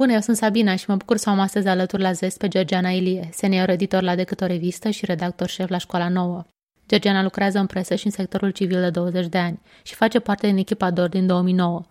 [0.00, 2.90] Bună, eu sunt Sabina și mă bucur să am astăzi alături la Zest pe Georgiana
[2.90, 6.44] Ilie, senior editor la decât o revistă și redactor șef la Școala Nouă.
[6.88, 10.46] Georgiana lucrează în presă și în sectorul civil de 20 de ani și face parte
[10.46, 11.82] din echipa DOR din 2009.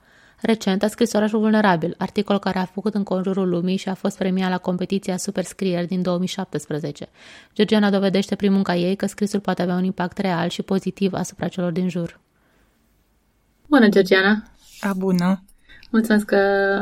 [0.42, 4.18] Recent a scris Orașul Vulnerabil, articol care a făcut în conjurul lumii și a fost
[4.18, 7.10] premiat la competiția Superscrieri din 2017.
[7.54, 11.48] Georgiana dovedește prin munca ei că scrisul poate avea un impact real și pozitiv asupra
[11.48, 12.20] celor din jur.
[13.68, 14.43] Bună, Georgiana!
[14.79, 15.43] A, bună!
[15.89, 16.36] Mulțumesc că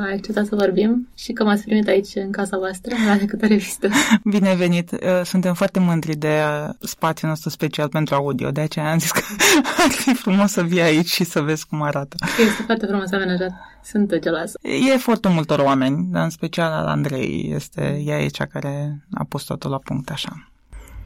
[0.05, 3.89] ai acceptat să vorbim și că m-ați primit aici în casa voastră, la decât revistă.
[4.23, 4.91] Bine venit!
[4.91, 9.11] Uh, suntem foarte mândri de uh, spațiul nostru special pentru audio, de aceea am zis
[9.11, 9.21] că
[9.83, 12.15] ar fi frumos să vii aici și să vezi cum arată.
[12.47, 13.51] Este foarte frumos amenajat.
[13.83, 14.59] Sunt geloasă.
[14.61, 17.51] E efortul multor oameni, dar în special al Andrei.
[17.55, 20.51] Este, ea e cea care a pus totul la punct așa.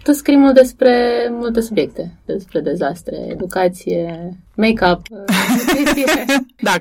[0.04, 5.02] Tu scrii mult despre multe subiecte, despre dezastre, educație, make-up,
[5.58, 6.26] nutriție.
[6.62, 6.76] da,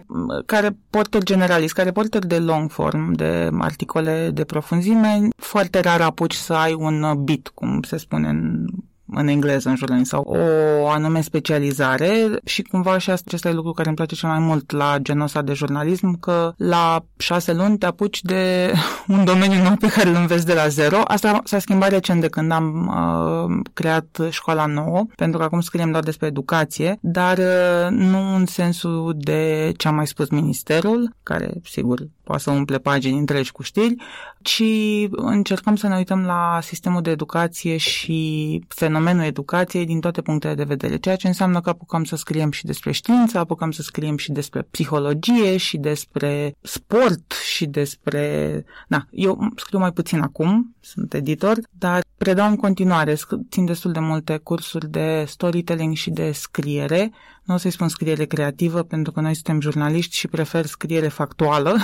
[0.46, 6.34] ca reporter generalist, ca reporter de long form, de articole de profunzime, foarte rar apuci
[6.34, 8.66] să ai un bit, cum se spune în
[9.14, 10.36] în engleză în jurnalism sau
[10.82, 14.70] o anume specializare și cumva și acesta e lucru care îmi place cel mai mult
[14.70, 18.72] la genul ăsta de jurnalism, că la șase luni te apuci de
[19.16, 21.00] un domeniu nou pe care îl înveți de la zero.
[21.04, 25.90] Asta s-a schimbat recent de când am uh, creat școala nouă, pentru că acum scriem
[25.90, 31.52] doar despre educație, dar uh, nu în sensul de ce a mai spus ministerul, care
[31.64, 33.96] sigur poate să umple pagini întregi cu știri,
[34.42, 34.62] ci
[35.10, 40.64] încercăm să ne uităm la sistemul de educație și fenomenul educației din toate punctele de
[40.64, 44.32] vedere, ceea ce înseamnă că apucăm să scriem și despre știință, apucăm să scriem și
[44.32, 48.64] despre psihologie și despre sport și despre...
[48.88, 53.16] Na, eu scriu mai puțin acum, sunt editor, dar predau în continuare,
[53.50, 57.10] țin destul de multe cursuri de storytelling și de scriere,
[57.44, 61.76] nu o să-i spun scriere creativă, pentru că noi suntem jurnaliști și prefer scriere factuală,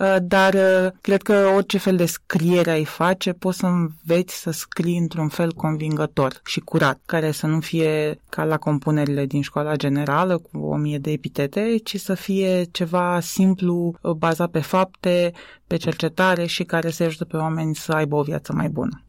[0.00, 4.50] uh, dar uh, cred că orice fel de scriere ai face, poți să înveți să
[4.50, 9.76] scrii într-un fel convingător și curat, care să nu fie ca la compunerile din școala
[9.76, 15.32] generală cu o mie de epitete, ci să fie ceva simplu, uh, bazat pe fapte,
[15.66, 19.00] pe cercetare și care să ajute pe oameni să aibă o viață mai bună.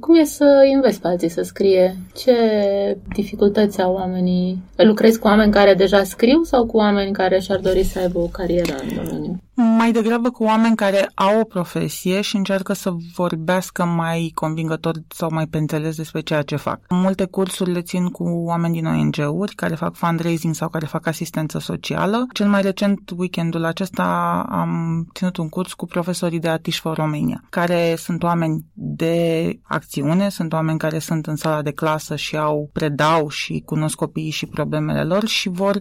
[0.00, 1.96] Cum e să înveți pe alții să scrie?
[2.14, 2.34] Ce
[3.14, 4.62] dificultăți au oamenii?
[4.76, 8.26] Lucrezi cu oameni care deja scriu sau cu oameni care și-ar dori să aibă o
[8.26, 9.38] carieră în domeniu?
[9.60, 15.28] Mai degrabă cu oameni care au o profesie și încearcă să vorbească mai convingător sau
[15.32, 16.80] mai pe înțeles despre ceea ce fac.
[16.88, 21.58] Multe cursuri le țin cu oameni din ONG-uri care fac fundraising sau care fac asistență
[21.58, 22.26] socială.
[22.32, 24.04] Cel mai recent, weekendul acesta,
[24.50, 30.28] am ținut un curs cu profesorii de Atish for Romania, care sunt oameni de acțiune,
[30.28, 34.46] sunt oameni care sunt în sala de clasă și au predau și cunosc copiii și
[34.46, 35.78] problemele lor și vor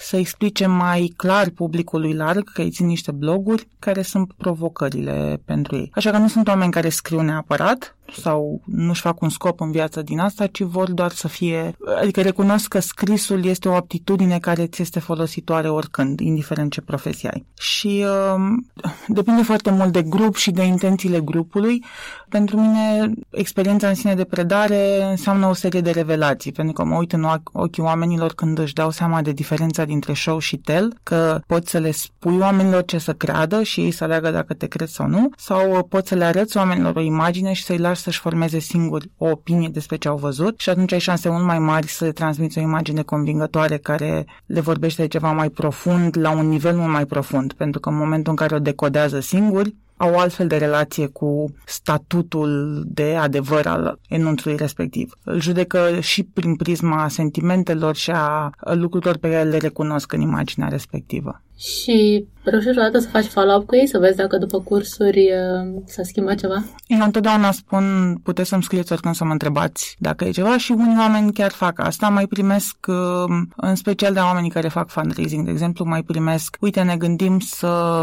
[0.00, 5.76] să explice mai clar publicului larg, că îi țin niște bloguri, care sunt provocările pentru
[5.76, 5.90] ei.
[5.94, 10.02] Așa că nu sunt oameni care scriu neapărat, sau nu-și fac un scop în viața
[10.02, 14.66] din asta, ci vor doar să fie, adică recunosc că scrisul este o aptitudine care
[14.66, 17.46] ți este folositoare oricând, indiferent ce profesie ai.
[17.58, 21.84] Și uh, depinde foarte mult de grup și de intențiile grupului.
[22.28, 26.96] Pentru mine, experiența în sine de predare înseamnă o serie de revelații, pentru că mă
[26.96, 31.40] uit în ochii oamenilor când își dau seama de diferența dintre show și tell, că
[31.46, 34.88] poți să le spui oamenilor ce să creadă și ei să aleagă dacă te cred
[34.88, 38.58] sau nu, sau poți să le arăți oamenilor o imagine și să-i lași să-și formeze
[38.58, 42.04] singuri o opinie despre ce au văzut și atunci ai șanse mult mai mari să
[42.04, 46.76] le transmiți o imagine convingătoare care le vorbește de ceva mai profund, la un nivel
[46.76, 50.46] mult mai profund, pentru că în momentul în care o decodează singuri, au o altfel
[50.46, 55.12] de relație cu statutul de adevăr al enunțului respectiv.
[55.24, 60.68] Îl judecă și prin prisma sentimentelor și a lucrurilor pe care le recunosc în imaginea
[60.68, 61.42] respectivă.
[61.58, 66.02] Și reușești odată să faci follow-up cu ei, să vezi dacă după cursuri uh, s-a
[66.02, 66.64] schimbat ceva?
[66.86, 70.98] Eu întotdeauna spun, puteți să-mi scrieți oricând să mă întrebați dacă e ceva și unii
[70.98, 72.08] oameni chiar fac asta.
[72.08, 76.82] Mai primesc, uh, în special de oamenii care fac fundraising, de exemplu, mai primesc, uite,
[76.82, 78.02] ne gândim să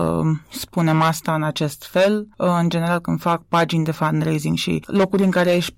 [0.49, 2.27] spunem asta în acest fel.
[2.37, 5.75] Uh, în general, când fac pagini de fundraising și locuri în care ești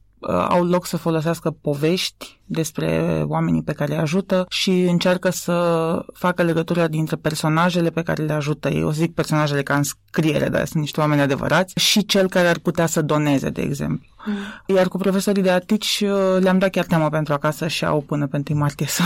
[0.50, 6.44] au loc să folosească povești despre oamenii pe care îi ajută și încearcă să facă
[6.44, 8.84] legătura dintre personajele pe care le ajută ei.
[8.84, 12.60] O zic personajele ca în scriere, dar sunt niște oameni adevărați, și cel care ar
[12.60, 14.06] putea să doneze, de exemplu.
[14.28, 14.76] Mm.
[14.76, 18.28] Iar cu profesorii de atici uh, le-am dat chiar temă pentru acasă și au până
[18.28, 19.04] pentru martie să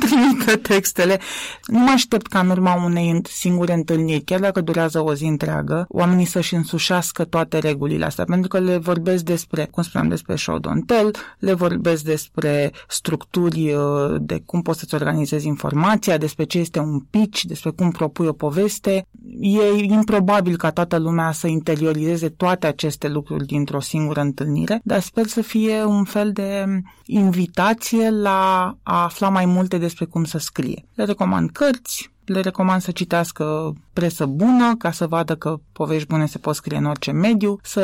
[0.00, 1.20] trimită textele.
[1.66, 5.86] Nu mă aștept ca în urma unei singure întâlniri, chiar dacă durează o zi întreagă,
[5.88, 10.58] oamenii să-și însușească toate regulile astea, pentru că le vorbesc despre, cum spuneam, despre show
[10.58, 16.58] don't tell, le vorbesc despre structuri uh, de cum poți să-ți organizezi informația, despre ce
[16.58, 19.06] este un pitch, despre cum propui o poveste.
[19.40, 25.26] e improbabil ca toată lumea să interiorizeze toate aceste lucruri dintr-o singură întâlnire, dar sper
[25.26, 26.64] să fie un fel de
[27.06, 30.84] invitație la a afla mai multe despre cum să scrie.
[30.94, 36.26] Le recomand cărți, le recomand să citească presă bună ca să vadă că povești bune
[36.26, 37.80] se pot scrie în orice mediu, să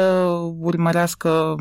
[0.61, 1.55] urmărească,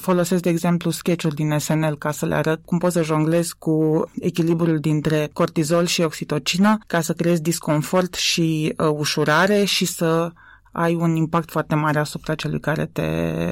[0.00, 4.04] folosesc de exemplu sketch-uri din SNL ca să le arăt cum poți să jonglezi cu
[4.20, 10.32] echilibrul dintre cortizol și oxitocină ca să creezi disconfort și uh, ușurare și să
[10.72, 13.02] ai un impact foarte mare asupra celui care te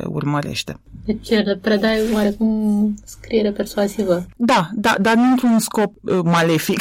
[0.06, 0.80] urmărește.
[1.04, 4.26] Deci le predai oarecum scriere persuasivă.
[4.36, 6.80] Da, da, dar nu într-un scop uh, malefic,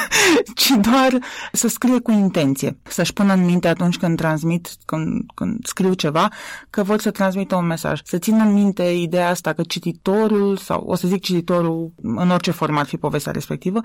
[0.60, 1.18] ci doar
[1.52, 2.78] să scrie cu intenție.
[2.82, 6.28] Să-și pună în minte atunci când transmit, când, când scriu ceva,
[6.70, 8.00] că vor să transmită un mesaj.
[8.04, 12.50] Să țină în minte ideea asta că cititorul, sau o să zic cititorul în orice
[12.50, 13.80] format fi povestea respectivă,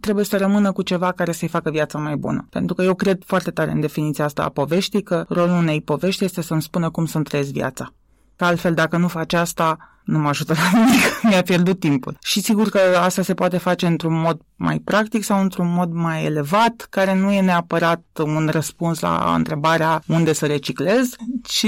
[0.00, 2.46] trebuie să rămână cu ceva care să-i facă viața mai bună.
[2.50, 6.24] Pentru că eu cred foarte tare în definiția asta a poveștii, că rolul unei povești
[6.24, 7.94] este să-mi spună cum să-mi trăiesc viața.
[8.40, 12.16] Că altfel, dacă nu faci asta, nu mă ajută la nimic, mi-a pierdut timpul.
[12.22, 16.24] Și sigur că asta se poate face într-un mod mai practic sau într-un mod mai
[16.24, 21.10] elevat, care nu e neapărat un răspuns la întrebarea unde să reciclez,
[21.42, 21.66] ci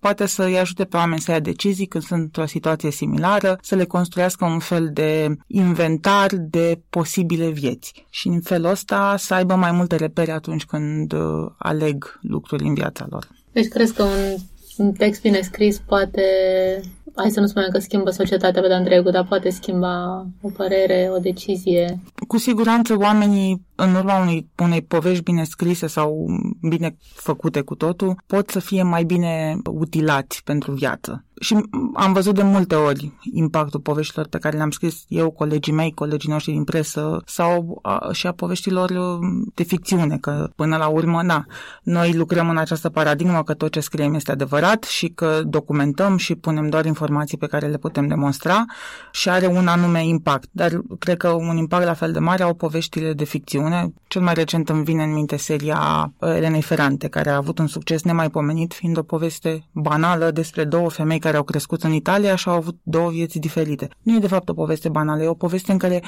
[0.00, 3.84] poate să-i ajute pe oameni să ia decizii când sunt într-o situație similară, să le
[3.84, 8.06] construiască un fel de inventar de posibile vieți.
[8.10, 12.74] Și în felul ăsta să aibă mai multe repere atunci când uh, aleg lucruri în
[12.74, 13.28] viața lor.
[13.52, 14.36] Deci crezi că un,
[14.78, 16.82] un text bine scris poate
[17.14, 21.10] hai să nu spunem că schimbă societatea pe de întregul, dar poate schimba o părere,
[21.16, 22.00] o decizie.
[22.28, 26.26] Cu siguranță oamenii, în urma unei, unei povești bine scrise sau
[26.68, 31.24] bine făcute cu totul, pot să fie mai bine utilați pentru viață.
[31.40, 31.56] Și
[31.94, 36.30] am văzut de multe ori impactul poveștilor pe care le-am scris eu, colegii mei, colegii
[36.30, 39.18] noștri din presă sau a, și a poveștilor uh,
[39.54, 41.44] de ficțiune, că până la urmă, na,
[41.82, 46.34] noi lucrăm în această paradigmă că tot ce scriem este adevărat și că documentăm și
[46.34, 47.02] punem doar informații
[47.38, 48.64] pe care le putem demonstra
[49.12, 50.48] și are un anume impact.
[50.52, 53.92] Dar cred că un impact la fel de mare au poveștile de ficțiune.
[54.06, 57.66] Cel mai recent îmi vine în minte seria uh, Elenei Ferrante, care a avut un
[57.66, 62.48] succes nemaipomenit, fiind o poveste banală despre două femei care au crescut în Italia și
[62.48, 63.88] au avut două vieți diferite.
[64.02, 66.02] Nu e de fapt o poveste banală, e o poveste în care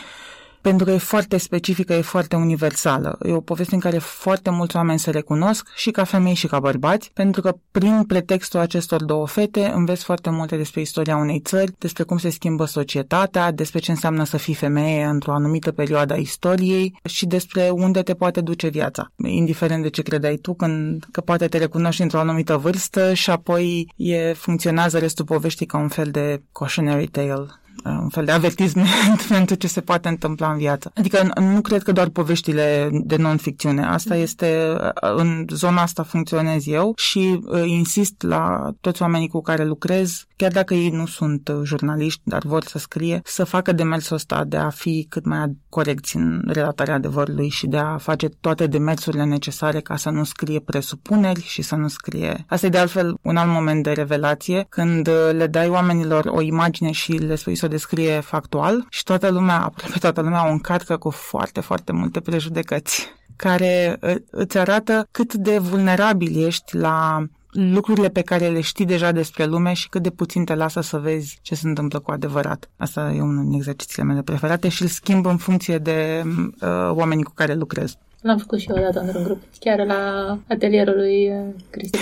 [0.67, 3.19] pentru că e foarte specifică, e foarte universală.
[3.23, 6.61] E o poveste în care foarte mulți oameni se recunosc, și ca femei și ca
[6.61, 11.73] bărbați, pentru că prin pretextul acestor două fete înveți foarte multe despre istoria unei țări,
[11.79, 16.17] despre cum se schimbă societatea, despre ce înseamnă să fii femeie într-o anumită perioadă a
[16.17, 19.13] istoriei și despre unde te poate duce viața.
[19.17, 23.93] Indiferent de ce credeai tu, când, că poate te recunoști într-o anumită vârstă și apoi
[23.97, 28.89] e, funcționează restul poveștii ca un fel de cautionary tale un fel de avertisment
[29.29, 30.91] pentru ce se poate întâmpla în viață.
[30.95, 33.85] Adică nu cred că doar poveștile de non-ficțiune.
[33.85, 34.21] Asta mm.
[34.21, 40.27] este, în zona asta funcționez eu și uh, insist la toți oamenii cu care lucrez,
[40.37, 44.45] chiar dacă ei nu sunt uh, jurnaliști, dar vor să scrie, să facă demersul ăsta
[44.45, 49.25] de a fi cât mai corecți în relatarea adevărului și de a face toate demersurile
[49.25, 52.45] necesare ca să nu scrie presupuneri și să nu scrie...
[52.49, 56.41] Asta e de altfel un alt moment de revelație, când uh, le dai oamenilor o
[56.41, 60.51] imagine și le spui să o descrie factual și toată lumea, aproape toată lumea o
[60.51, 63.99] încarcă cu foarte, foarte multe prejudecăți care
[64.31, 69.73] îți arată cât de vulnerabil ești la lucrurile pe care le știi deja despre lume
[69.73, 72.71] și cât de puțin te lasă să vezi ce se întâmplă cu adevărat.
[72.77, 77.25] Asta e unul din exercițiile mele preferate și îl schimb în funcție de uh, oamenii
[77.25, 77.95] cu care lucrez.
[78.21, 81.99] L-am făcut și eu odată într-un grup, chiar la atelierul lui uh, Cristi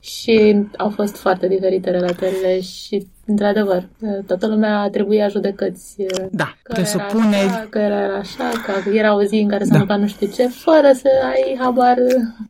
[0.00, 3.88] Și au fost foarte diferite relatările și Într-adevăr,
[4.26, 5.96] toată lumea trebuia judecăți.
[6.30, 7.36] Da, că presupune...
[7.36, 9.78] Era așa, că era așa, că era o zi în care s-a da.
[9.78, 11.96] întâmplat nu știu ce, fără să ai habar.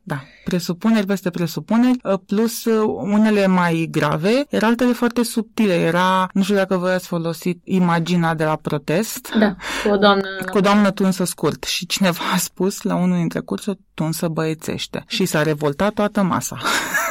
[0.02, 5.74] Da, presupuneri peste presupuneri, plus unele mai grave, era altele foarte subtile.
[5.74, 9.34] Era, nu știu dacă voi ați folosit imaginea de la protest.
[9.38, 10.28] Da, cu o doamnă...
[10.50, 11.64] Cu o doamnă tunsă scurt.
[11.64, 15.04] Și cineva a spus la unul dintre cursuri, tunsă băiețește.
[15.06, 16.58] Și s-a revoltat toată masa.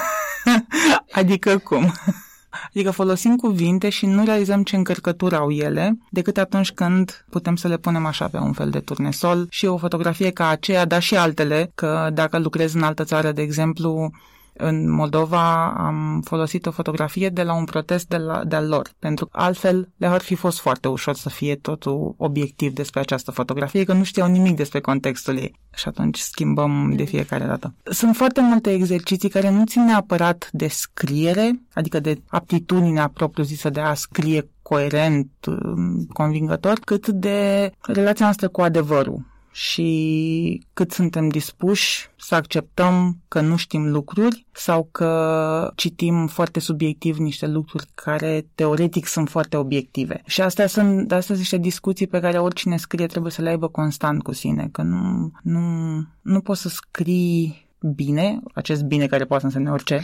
[1.20, 1.94] adică cum?
[2.70, 7.68] Adică folosim cuvinte și nu realizăm ce încărcătură au ele, decât atunci când putem să
[7.68, 11.16] le punem așa pe un fel de turnesol și o fotografie ca aceea, dar și
[11.16, 14.12] altele, că dacă lucrezi în altă țară, de exemplu,
[14.62, 19.26] în Moldova am folosit o fotografie de la un protest de la, de-al lor, pentru
[19.26, 23.94] că altfel le-ar fi fost foarte ușor să fie totul obiectiv despre această fotografie, că
[23.94, 25.60] nu știau nimic despre contextul ei.
[25.76, 27.74] Și atunci schimbăm de fiecare dată.
[27.84, 33.80] Sunt foarte multe exerciții care nu țin neapărat de scriere, adică de aptitudinea propriu-zisă de
[33.80, 35.30] a scrie coerent,
[36.14, 43.56] convingător, cât de relația noastră cu adevărul și cât suntem dispuși să acceptăm că nu
[43.56, 50.22] știm lucruri sau că citim foarte subiectiv niște lucruri care teoretic sunt foarte obiective.
[50.26, 53.68] Și astea sunt, astea sunt niște discuții pe care oricine scrie trebuie să le aibă
[53.68, 55.60] constant cu sine, că nu, nu,
[56.22, 60.02] nu poți să scrii bine, acest bine care poate să însemne orice,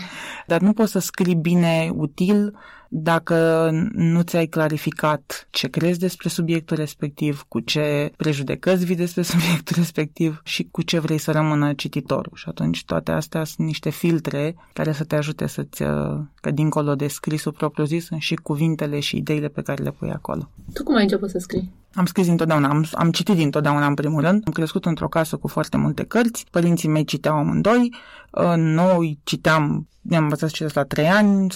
[0.48, 2.54] dar nu poți să scrii bine util
[2.98, 9.76] dacă nu ți-ai clarificat ce crezi despre subiectul respectiv, cu ce prejudecăți vii despre subiectul
[9.78, 12.32] respectiv și cu ce vrei să rămână cititorul.
[12.36, 16.96] Și atunci toate astea sunt niște filtre care să te ajute să-ți, uh, că dincolo
[16.96, 20.50] de scrisul propriu-zis, sunt și cuvintele și ideile pe care le pui acolo.
[20.74, 21.74] Tu cum ai început să scrii?
[21.94, 24.44] Am scris întotdeauna, am, am citit întotdeauna în primul rând.
[24.46, 27.96] Am crescut într-o casă cu foarte multe cărți, părinții mei citeau amândoi,
[28.32, 31.48] uh, noi citeam, ne-am învățat să citesc la trei ani,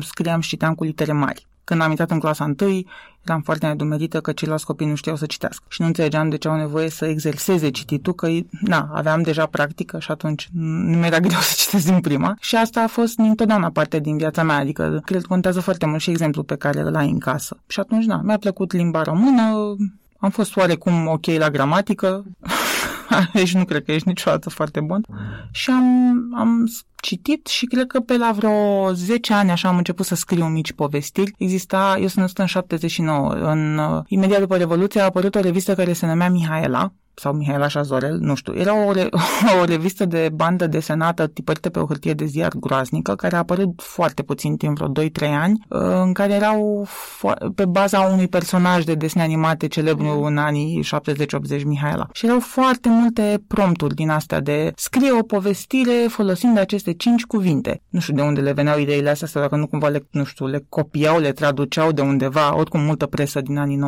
[0.00, 1.46] scriam și citeam cu litere mari.
[1.64, 2.82] Când am intrat în clasa 1,
[3.24, 6.48] eram foarte nedumerită că ceilalți copii nu știau să citească și nu înțelegeam de ce
[6.48, 8.28] au nevoie să exerseze cititul, că
[8.60, 12.82] na, aveam deja practică și atunci nu mi-era greu să citesc din prima și asta
[12.82, 16.44] a fost întotdeauna parte din viața mea, adică cred că contează foarte mult și exemplul
[16.44, 17.56] pe care îl ai în casă.
[17.66, 19.76] Și atunci, na, mi-a plăcut limba română,
[20.18, 22.24] am fost oarecum ok la gramatică,
[23.32, 25.04] deci nu cred că ești niciodată foarte bun.
[25.50, 26.70] Și am, am
[27.02, 30.72] citit și cred că pe la vreo 10 ani așa am început să scriu mici
[30.72, 31.32] povestiri.
[31.38, 35.74] Exista, eu sunt născut în 79, în, uh, imediat după Revoluție a apărut o revistă
[35.74, 38.54] care se numea Mihaela, sau Mihaela Șazorel, nu știu.
[38.56, 39.08] Era o, re-
[39.60, 43.82] o revistă de bandă desenată tipărită pe o hârtie de ziar groaznică, care a apărut
[43.82, 45.10] foarte puțin timp, vreo 2-3
[45.40, 50.36] ani, uh, în care erau fo- pe baza unui personaj de desene animate celebru în
[50.38, 52.06] anii 70-80, Mihaela.
[52.12, 57.82] Și erau foarte multe prompturi din astea de scrie o povestire folosind aceste cinci cuvinte.
[57.88, 60.46] Nu știu de unde le veneau ideile astea, sau dacă nu cumva le, nu știu,
[60.46, 63.80] le copiau, le traduceau de undeva, oricum multă presă din anii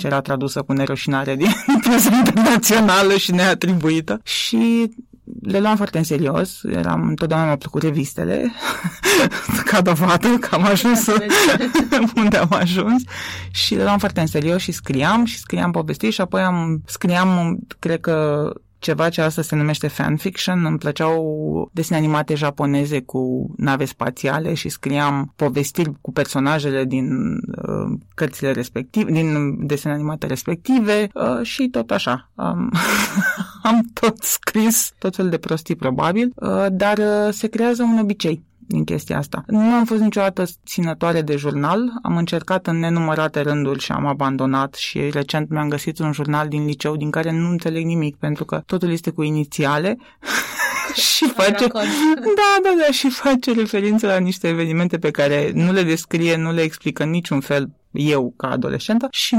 [0.00, 1.48] 90-95 era tradusă cu neroșinare din
[1.88, 4.20] prezent internațională și neatribuită.
[4.22, 4.90] Și
[5.42, 8.52] le luam foarte în serios, eram întotdeauna mi-au plăcut revistele,
[9.70, 11.06] ca dovadă că am ajuns
[12.16, 13.02] unde am ajuns.
[13.50, 17.58] Și le luam foarte în serios și scriam și scriam povestiri și apoi am scriam,
[17.78, 18.50] cred că
[18.84, 20.64] ceva ce astăzi se numește fanfiction.
[20.64, 27.98] Îmi plăceau desene animate japoneze cu nave spațiale și scriam povestiri cu personajele din uh,
[28.14, 32.30] cărțile respective, din desene animate respective uh, și tot așa.
[32.34, 32.70] Um,
[33.70, 38.44] am tot scris tot fel de prostii probabil, uh, dar uh, se creează un obicei
[38.66, 39.44] din chestia asta.
[39.46, 44.74] Nu am fost niciodată ținătoare de jurnal, am încercat în nenumărate rânduri și am abandonat
[44.74, 48.62] și recent mi-am găsit un jurnal din liceu din care nu înțeleg nimic pentru că
[48.66, 49.96] totul este cu inițiale
[51.14, 51.66] și face
[52.40, 56.52] da, da, da, și face referință la niște evenimente pe care nu le descrie, nu
[56.52, 59.34] le explică în niciun fel eu ca adolescentă și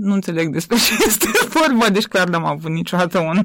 [0.00, 3.40] nu înțeleg despre ce este vorba, deci clar n-am avut niciodată un,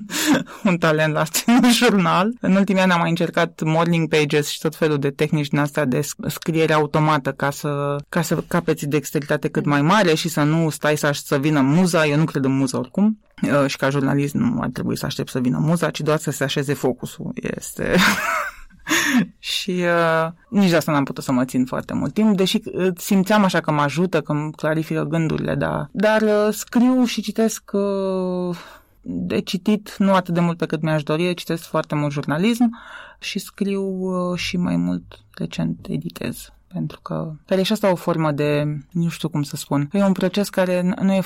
[0.63, 2.33] un talent la în jurnal.
[2.41, 5.85] În ultimii ani am mai încercat morning pages și tot felul de tehnici din astea
[5.85, 10.69] de scriere automată ca să, ca să capeți dexteritate cât mai mare și să nu
[10.69, 13.05] stai să, să vină muza, eu nu cred în muză oricum.
[13.05, 13.24] uh,
[13.67, 16.43] și ca jurnalist nu ar trebui să aștept să vină muza, ci doar să se
[16.43, 17.31] așeze focusul.
[17.35, 17.95] Este
[19.39, 22.87] și uh, nici de asta n-am putut să mă țin foarte mult timp, deși uh,
[22.97, 25.87] simțeam așa că mă ajută, că îmi clarifică gândurile, da.
[25.91, 28.57] Dar uh, scriu și citesc uh,
[29.01, 32.77] de citit nu atât de mult pe cât mi-aș dori, citesc foarte mult jurnalism
[33.19, 37.95] și scriu uh, și mai mult recent editez pentru că care e și asta o
[37.95, 41.21] formă de, nu știu cum să spun, e un proces care nu e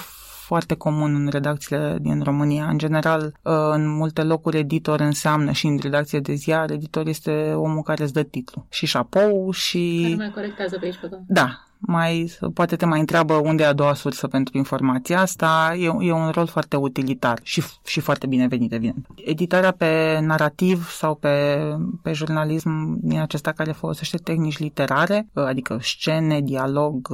[0.50, 2.65] foarte comun în redacțiile din România.
[2.68, 7.53] În general, uh, în multe locuri editor înseamnă și în redacție de ziar, editor este
[7.56, 10.00] omul care îți dă titlu și șapou și...
[10.03, 13.74] Care mai corectează pe aici pe Da, mai, poate te mai întreabă unde e a
[13.74, 15.75] doua sursă pentru informația asta.
[15.77, 19.07] E, e un rol foarte utilitar și, și foarte binevenit, evident.
[19.15, 21.59] Editarea pe narrativ sau pe,
[22.01, 27.07] pe jurnalism din acesta care folosește tehnici literare, adică scene, dialog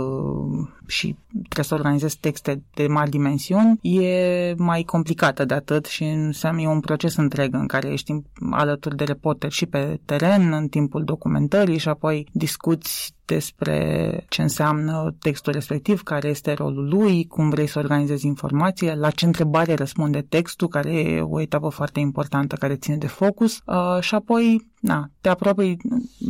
[0.87, 6.61] și trebuie să organizezi texte de mari dimensiuni, e mai complicată de atât și înseamnă
[6.61, 8.13] e un proces întreg în care ești
[8.51, 15.15] alături de reporter și pe teren în timpul documentării și apoi discuți despre ce înseamnă
[15.19, 20.21] textul respectiv, care este rolul lui, cum vrei să organizezi informație, la ce întrebare răspunde
[20.21, 25.09] textul, care e o etapă foarte importantă care ține de focus uh, și apoi na,
[25.21, 25.77] te apropii,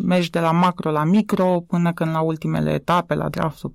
[0.04, 3.74] mergi de la macro la micro până când la ultimele etape, la draftul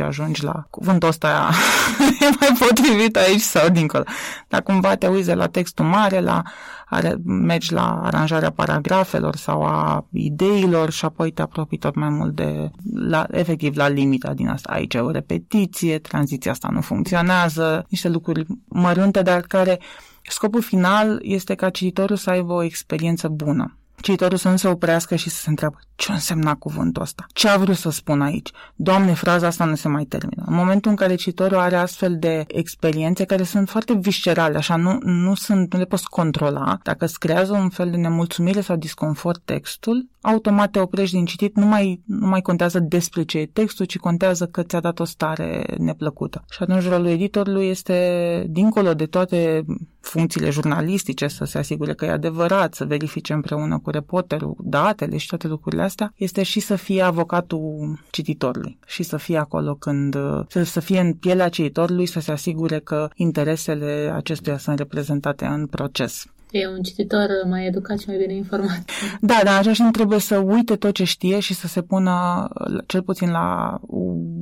[0.00, 1.50] 4-5, ajungi la cuvântul ăsta
[2.20, 4.04] e mai potrivit aici sau dincolo.
[4.48, 6.42] Dar cumva te uiți de la textul mare la
[6.84, 12.34] are, mergi la aranjarea paragrafelor sau a ideilor și apoi te apropii tot mai mult
[12.34, 14.72] de, la, efectiv, la limita din asta.
[14.72, 19.80] Aici e o repetiție, tranziția asta nu funcționează, niște lucruri mărunte, dar care
[20.22, 25.16] scopul final este ca cititorul să aibă o experiență bună cititorul să nu se oprească
[25.16, 27.26] și să se întreabă ce însemna cuvântul ăsta?
[27.32, 28.50] Ce a vrut să spun aici?
[28.74, 30.44] Doamne, fraza asta nu se mai termină.
[30.46, 34.98] În momentul în care cititorul are astfel de experiențe care sunt foarte viscerale, așa, nu,
[35.02, 39.42] nu, sunt, nu le poți controla, dacă îți creează un fel de nemulțumire sau disconfort
[39.44, 43.86] textul, automat te oprești din citit, nu mai, nu mai contează despre ce e textul,
[43.86, 46.44] ci contează că ți-a dat o stare neplăcută.
[46.50, 49.64] Și atunci rolul editorului este, dincolo de toate
[50.04, 55.26] funcțiile jurnalistice, să se asigure că e adevărat, să verifice împreună cu reporterul datele și
[55.26, 60.16] toate lucrurile astea, este și să fie avocatul cititorului și să fie acolo când,
[60.48, 65.66] să, să fie în pielea cititorului, să se asigure că interesele acestuia sunt reprezentate în
[65.66, 66.26] proces.
[66.56, 68.90] E un cititor mai educat și mai bine informat.
[69.20, 72.48] Da, dar în același timp trebuie să uite tot ce știe și să se pună,
[72.86, 73.78] cel puțin la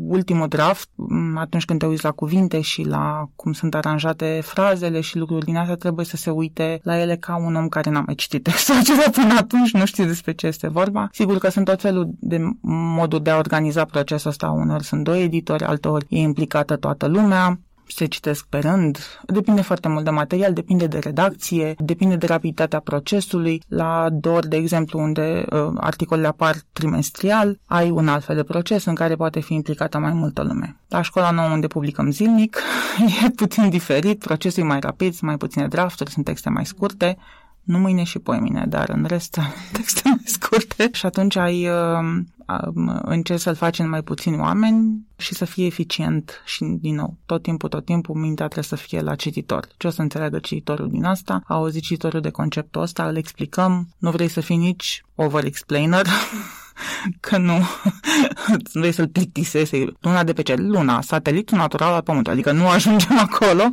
[0.09, 0.88] ultimul draft,
[1.35, 5.57] atunci când te uiți la cuvinte și la cum sunt aranjate frazele și lucruri din
[5.57, 8.75] astea, trebuie să se uite la ele ca un om care n-a mai citit textul
[8.75, 11.09] acesta până atunci, nu știe despre ce este vorba.
[11.12, 12.38] Sigur că sunt tot felul de
[12.97, 14.50] moduri de a organiza procesul ăsta.
[14.50, 17.61] Unor sunt doi editori, altor e implicată toată lumea
[17.95, 18.99] se citesc pe rând.
[19.27, 23.63] Depinde foarte mult de material, depinde de redacție, depinde de rapiditatea procesului.
[23.69, 28.85] La DOR, de exemplu, unde uh, articolele apar trimestrial, ai un alt fel de proces
[28.85, 30.77] în care poate fi implicată mai multă lume.
[30.89, 32.59] La școala nouă, unde publicăm zilnic,
[33.25, 37.17] e puțin diferit, procesul e mai rapid, sunt mai puține drafturi, sunt texte mai scurte,
[37.62, 39.38] nu mâine și poimine, dar în rest
[39.73, 42.23] texte mai scurte și atunci ai uh,
[43.02, 47.42] încerci să-l faci în mai puțini oameni și să fie eficient și, din nou, tot
[47.42, 49.69] timpul, tot timpul, mintea trebuie să fie la cititor.
[49.76, 51.42] Ce o să înțeleagă cititorul din asta?
[51.47, 56.07] A auzit cititorul de conceptul ăsta, îl explicăm, nu vrei să fii nici over-explainer,
[57.21, 57.59] că nu
[58.73, 59.84] vrei să-l plictisezi.
[60.00, 63.69] Luna de pe cer, luna, satelitul natural al Pământului, adică nu ajungem acolo,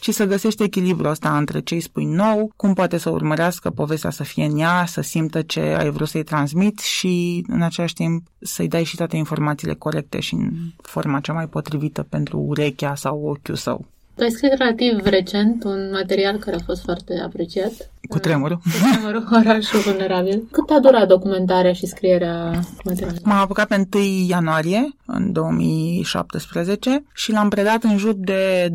[0.00, 4.10] ci să găsești echilibrul ăsta între ce îi spui nou, cum poate să urmărească povestea
[4.10, 8.26] să fie în ea, să simtă ce ai vrut să-i transmiți și în același timp
[8.40, 10.50] să-i dai și toate informațiile corecte și în
[10.82, 13.86] forma cea mai potrivită pentru urechea sau ochiul său.
[14.16, 17.72] Tu ai scris relativ recent un material care a fost foarte apreciat.
[18.08, 18.56] Cu tremurul.
[18.56, 20.48] Cu tremurul, orașul vulnerabil.
[20.50, 23.22] Cât a durat documentarea și scrierea materialului?
[23.24, 28.74] M-am apucat pe 1 ianuarie, în 2017, și l-am predat în jur de 20-25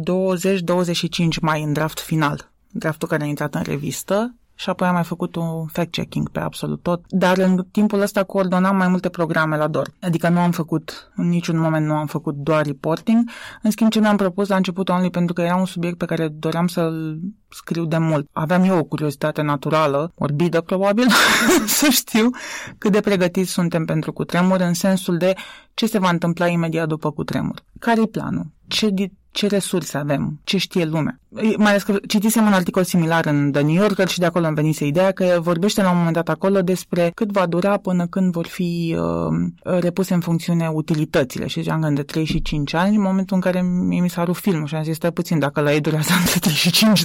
[1.42, 5.36] mai în draft final draftul care a intrat în revistă și apoi am mai făcut
[5.36, 9.88] un fact-checking pe absolut tot, dar în timpul ăsta coordonam mai multe programe la DOR.
[10.02, 13.30] Adică nu am făcut, în niciun moment nu am făcut doar reporting,
[13.62, 16.28] în schimb ce mi-am propus la început only pentru că era un subiect pe care
[16.28, 17.20] doream să-l
[17.50, 18.28] scriu de mult.
[18.32, 21.06] Aveam eu o curiozitate naturală, morbidă probabil,
[21.80, 22.30] să știu
[22.78, 25.34] cât de pregătiți suntem pentru cutremur în sensul de
[25.74, 27.64] ce se va întâmpla imediat după cutremur.
[27.80, 28.48] Care-i planul?
[28.68, 28.90] Ce
[29.32, 31.20] ce resurse avem, ce știe lumea.
[31.58, 34.56] Mai ales că citisem un articol similar în The New Yorker și de acolo îmi
[34.56, 38.32] venise ideea că vorbește la un moment dat acolo despre cât va dura până când
[38.32, 42.96] vor fi uh, repuse în funcțiune utilitățile și ziceam că între 3 și 5 ani,
[42.96, 45.74] în momentul în care mi s-a rupt filmul și am zis, stai puțin, dacă la
[45.74, 47.04] ei durează între 3 și 5,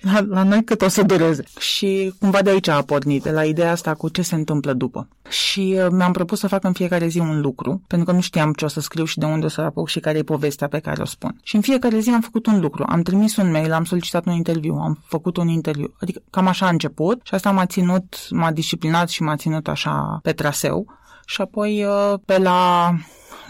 [0.00, 1.44] la, la noi cât o să dureze.
[1.58, 5.08] Și cumva de aici a pornit, de la ideea asta cu ce se întâmplă după.
[5.28, 8.52] Și uh, mi-am propus să fac în fiecare zi un lucru, pentru că nu știam
[8.52, 10.78] ce o să scriu și de unde o să apuc și care e povestea pe
[10.78, 11.38] care o spun.
[11.42, 12.84] Și în fiecare zi am făcut un lucru.
[12.88, 15.94] Am trimis un mail, am solicitat un interviu, am făcut un interviu.
[16.00, 20.18] Adică cam așa a început și asta m-a ținut, m-a disciplinat și m-a ținut așa
[20.22, 20.86] pe traseu.
[21.26, 22.92] Și apoi uh, pe la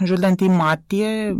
[0.03, 1.37] jur de 1 martie,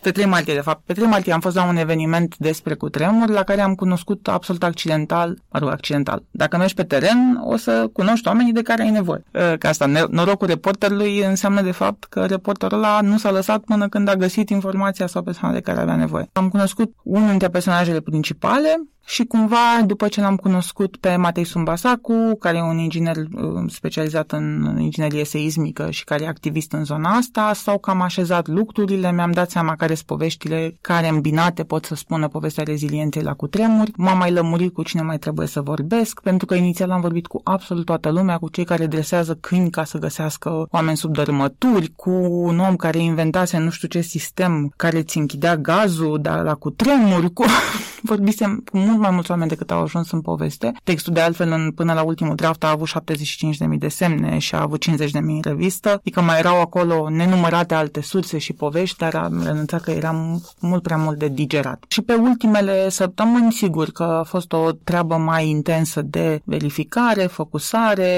[0.00, 0.82] pe 3 martie, de fapt.
[0.86, 4.62] Pe 3 martie am fost la un eveniment despre cutremur la care am cunoscut absolut
[4.62, 6.22] accidental, mă rog, accidental.
[6.30, 9.24] Dacă mergi pe teren, o să cunoști oamenii de care ai nevoie.
[9.34, 13.88] Ă, că asta, norocul reporterului înseamnă de fapt că reporterul ăla nu s-a lăsat până
[13.88, 16.28] când a găsit informația sau persoana de care avea nevoie.
[16.32, 22.36] Am cunoscut unul dintre personajele principale, și cumva, după ce l-am cunoscut pe Matei Sumbasacu,
[22.38, 27.10] care e un inginer uh, specializat în inginerie seismică și care e activist în zona
[27.10, 31.94] asta, s-au cam așezat lucrurile, mi-am dat seama care sunt poveștile care îmbinate pot să
[31.94, 33.92] spună povestea rezilienței la cutremuri.
[33.96, 37.40] M-am mai lămurit cu cine mai trebuie să vorbesc, pentru că inițial am vorbit cu
[37.44, 42.10] absolut toată lumea, cu cei care dresează câini ca să găsească oameni sub dărâmături, cu
[42.20, 47.32] un om care inventase nu știu ce sistem care ți închidea gazul, dar la cutremuri,
[47.32, 47.44] cu
[48.02, 50.72] vorbisem cu mult mai mulți oameni decât au ajuns în poveste.
[50.84, 54.60] Textul de altfel în, până la ultimul draft a avut 75.000 de semne și a
[54.60, 59.42] avut 50.000 în revistă, adică mai erau acolo nenumărate alte surse și povești, dar am
[59.44, 61.84] renunțat că era mult prea mult de digerat.
[61.88, 68.08] Și pe ultimele săptămâni, sigur că a fost o treabă mai intensă de verificare, focusare.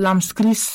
[0.00, 0.70] L-am scris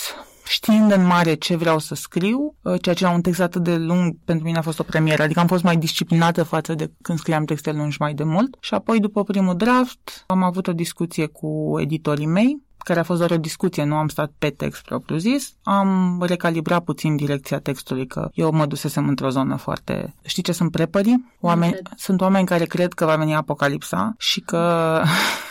[0.50, 3.76] știind în mare ce vreau să scriu, uh, ceea ce la un text atât de
[3.76, 7.18] lung pentru mine a fost o premieră, adică am fost mai disciplinată față de când
[7.18, 8.58] scriam texte lungi mai de mult.
[8.60, 13.20] Și apoi după primul draft am avut o discuție cu editorii mei care a fost
[13.20, 18.30] doar o discuție, nu am stat pe text propriu-zis, am recalibrat puțin direcția textului, că
[18.34, 20.16] eu mă dusesem într-o zonă foarte...
[20.26, 21.34] Știi ce sunt prepării?
[21.40, 21.78] Oameni...
[21.96, 25.02] Sunt oameni care cred că va veni apocalipsa și că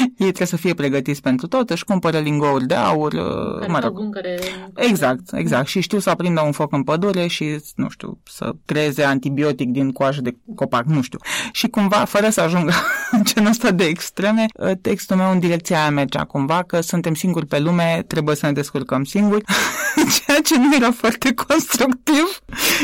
[0.00, 3.14] ei trebuie să fie pregătiți pentru tot, își cumpără lingouri de aur,
[3.58, 3.92] care mă rog.
[3.92, 4.38] Buncăre...
[4.74, 5.66] Exact, exact.
[5.66, 9.90] Și știu să aprindă un foc în pădure și, nu știu, să creeze antibiotic din
[9.90, 11.18] coajă de copac, nu știu.
[11.52, 12.72] Și cumva, fără să ajungă
[13.10, 14.46] în genul ăsta de extreme,
[14.80, 18.52] textul meu în direcția aia mergea cumva, că suntem singuri pe lume, trebuie să ne
[18.52, 19.44] descurcăm singuri,
[20.24, 22.38] ceea ce nu era foarte constructiv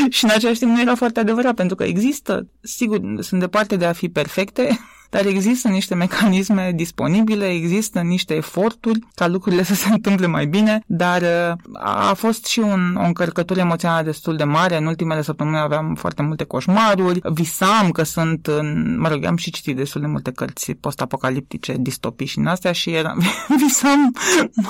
[0.09, 3.85] și în același timp nu era foarte adevărat, pentru că există, sigur, sunt departe de
[3.85, 4.79] a fi perfecte,
[5.09, 10.83] dar există niște mecanisme disponibile, există niște eforturi ca lucrurile să se întâmple mai bine,
[10.85, 14.77] dar uh, a fost și un, o încărcătură emoțională destul de mare.
[14.77, 19.51] În ultimele săptămâni aveam foarte multe coșmaruri, visam că sunt în, mă rog, am și
[19.51, 23.15] citit destul de multe cărți post-apocaliptice, distopii și în astea și era,
[23.65, 24.15] visam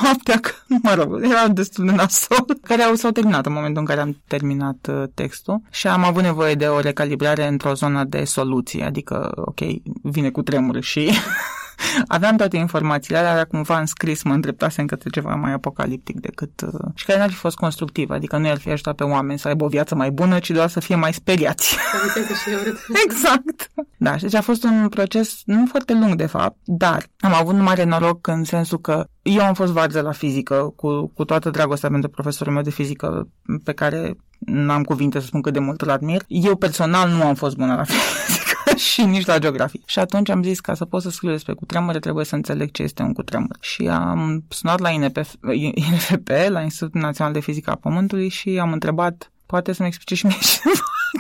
[0.02, 0.52] noaptea, că,
[0.84, 4.21] mă rog, era destul de nasol, care au s-au terminat în momentul în care am
[4.28, 9.32] terminat uh, textul și am avut nevoie de o recalibrare într-o zonă de soluție, adică,
[9.36, 9.60] ok,
[10.02, 11.11] vine mine cu tremur și
[12.07, 16.61] aveam toate informațiile alea, dar cumva în scris mă îndreptasem către ceva mai apocaliptic decât...
[16.61, 19.47] Uh, și care n-ar fi fost constructiv, adică nu i-ar fi ajutat pe oameni să
[19.47, 21.77] aibă o viață mai bună, ci doar să fie mai speriați.
[23.05, 23.71] exact.
[23.97, 27.53] Da, și deci a fost un proces nu foarte lung, de fapt, dar am avut
[27.53, 31.49] un mare noroc în sensul că eu am fost varză la fizică, cu, cu toată
[31.49, 33.27] dragostea pentru profesorul meu de fizică,
[33.63, 36.23] pe care n-am cuvinte să spun cât de mult îl admir.
[36.27, 38.37] Eu personal nu am fost bună la fizică
[38.91, 39.82] și nici la geografie.
[39.86, 42.84] Și atunci am zis, ca să pot să scriu despre cutremure, trebuie să înțeleg ce
[42.84, 43.58] este un cutremur.
[43.60, 48.71] Și am sunat la INPF, INFP, la Institutul Național de Fizică a Pământului și am
[48.71, 50.38] întrebat poate să-mi explice și mie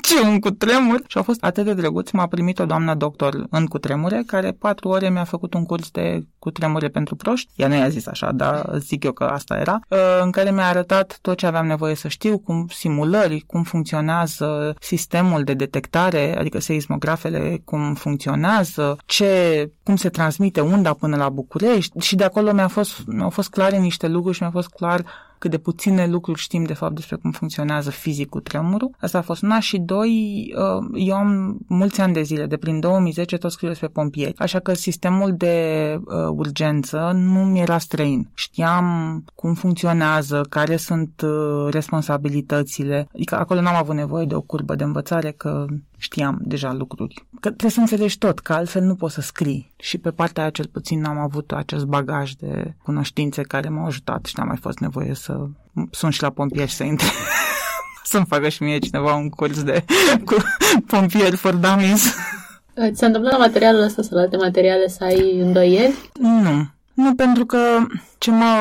[0.07, 1.01] ce un cutremur.
[1.07, 4.89] Și a fost atât de drăguț, m-a primit o doamnă doctor în cutremure, care patru
[4.89, 7.51] ore mi-a făcut un curs de cutremure pentru proști.
[7.55, 10.67] Ea nu i-a zis așa, dar zic eu că asta era, uh, în care mi-a
[10.67, 16.59] arătat tot ce aveam nevoie să știu, cum simulări, cum funcționează sistemul de detectare, adică
[16.59, 22.67] seismografele, cum funcționează, ce, cum se transmite unda până la București și de acolo mi-a
[22.67, 25.03] fost, mi-au fost clare niște lucruri și mi-a fost clar
[25.39, 28.95] cât de puține lucruri știm de fapt despre cum funcționează fizic cu tremurul.
[28.99, 32.79] Asta a fost una și doi, uh, eu am mulți ani de zile, de prin
[32.79, 38.29] 2010 tot scriu despre pompieri, așa că sistemul de uh, urgență nu mi era străin.
[38.33, 44.75] Știam cum funcționează, care sunt uh, responsabilitățile, adică acolo n-am avut nevoie de o curbă
[44.75, 45.65] de învățare, că
[45.97, 47.25] știam deja lucruri.
[47.39, 49.73] Că trebuie să înțelegi tot, că altfel nu poți să scrii.
[49.77, 54.25] Și pe partea aia cel puțin am avut acest bagaj de cunoștințe care m-au ajutat
[54.25, 55.45] și n-am mai fost nevoie să
[55.91, 57.07] sun și la pompieri să intre.
[58.03, 59.85] să-mi facă și mie cineva un curs de
[60.25, 60.35] cu
[60.85, 62.15] pompieri for dummies.
[62.91, 65.95] Ți s-a întâmplat la materialul ăsta sau la alte materiale să ai îndoieli?
[66.19, 66.75] Nu.
[66.97, 67.59] Nu, pentru că
[68.17, 68.55] ce mă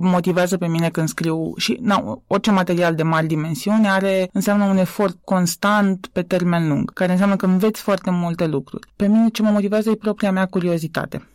[0.00, 4.76] motivează pe mine când scriu și na, orice material de mari dimensiuni are, înseamnă un
[4.76, 8.88] efort constant pe termen lung, care înseamnă că înveți foarte multe lucruri.
[8.96, 11.28] Pe mine ce mă motivează e propria mea curiozitate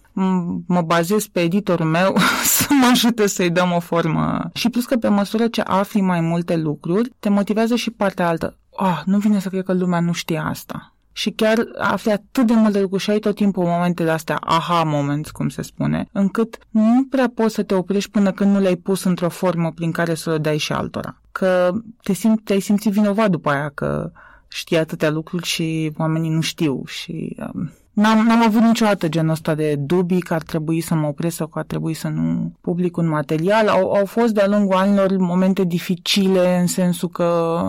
[0.67, 2.15] mă bazez pe editorul meu
[2.57, 4.49] să mă ajute să-i dăm o formă.
[4.53, 8.57] Și plus că pe măsură ce afli mai multe lucruri, te motivează și partea altă.
[8.69, 12.53] Oh, nu vine să cred că lumea nu știe asta și chiar afli atât de
[12.53, 17.05] multe lucruri și ai tot timpul momentele astea, aha moments, cum se spune, încât nu
[17.09, 20.31] prea poți să te oprești până când nu le-ai pus într-o formă prin care să
[20.31, 21.21] le dai și altora.
[21.31, 21.71] Că
[22.03, 24.11] te simți, te-ai simțit vinovat după aia că
[24.47, 27.35] știi atâtea lucruri și oamenii nu știu și...
[27.53, 31.35] Um, N-am, n-am avut niciodată genul ăsta de dubii că ar trebui să mă opresc
[31.35, 33.67] sau că ar trebui să nu public un material.
[33.67, 37.59] Au, au fost de-a lungul anilor momente dificile în sensul că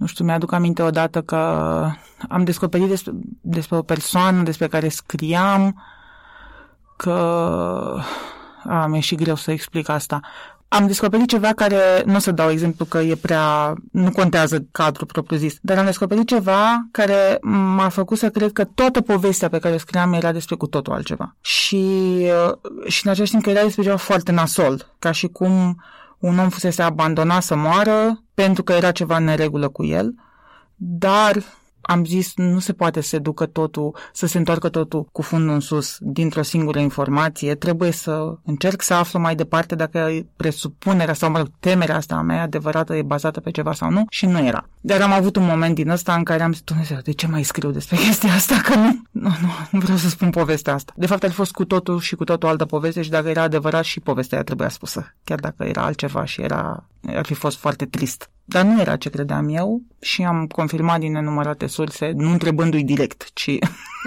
[0.00, 1.36] nu știu, mi-aduc aminte odată că
[2.28, 5.82] am descoperit despre, despre o persoană despre care scriam
[6.96, 7.12] că...
[8.64, 10.20] A, mi-e și greu să explic asta.
[10.68, 15.06] Am descoperit ceva care, nu o să dau exemplu că e prea, nu contează cadrul
[15.06, 19.74] propriu-zis, dar am descoperit ceva care m-a făcut să cred că toată povestea pe care
[19.74, 21.36] o scriam era despre cu totul altceva.
[21.40, 22.16] Și,
[22.86, 25.82] și în același timp că era despre ceva foarte nasol, ca și cum
[26.20, 30.14] un om fusese abandonat să moară pentru că era ceva în neregulă cu el,
[30.74, 31.42] dar
[31.90, 35.54] am zis nu se poate să se ducă totul, să se întoarcă totul cu fundul
[35.54, 41.30] în sus dintr-o singură informație, trebuie să încerc să aflu mai departe dacă presupunerea sau,
[41.30, 44.46] mă rog, temerea asta a mea adevărată e bazată pe ceva sau nu și nu
[44.46, 44.68] era.
[44.80, 47.42] Dar am avut un moment din ăsta în care am zis, Dumnezeu, de ce mai
[47.42, 48.56] scriu despre chestia asta?
[48.56, 50.92] Că nu, nu, nu, nu vreau să spun povestea asta.
[50.96, 53.42] De fapt, ar fi fost cu totul și cu totul altă poveste și dacă era
[53.42, 55.14] adevărat și povestea aia trebuia spusă.
[55.24, 58.30] Chiar dacă era altceva și era, ar fi fost foarte trist.
[58.44, 63.30] Dar nu era ce credeam eu și am confirmat din nenumărate surse, nu întrebându-i direct,
[63.32, 63.58] ci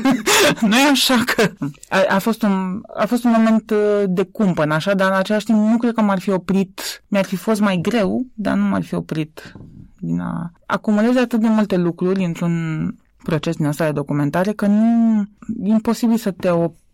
[0.69, 1.51] nu e așa că...
[1.89, 5.45] A, a, fost un, a fost un moment uh, de cumpăn, așa, dar în același
[5.45, 8.84] timp nu cred că m-ar fi oprit, mi-ar fi fost mai greu, dar nu m-ar
[8.84, 9.53] fi oprit
[9.99, 10.51] din a...
[10.65, 15.21] Acumulez atât de multe lucruri într-un proces din asta de documentare că nu
[15.63, 16.49] e imposibil să te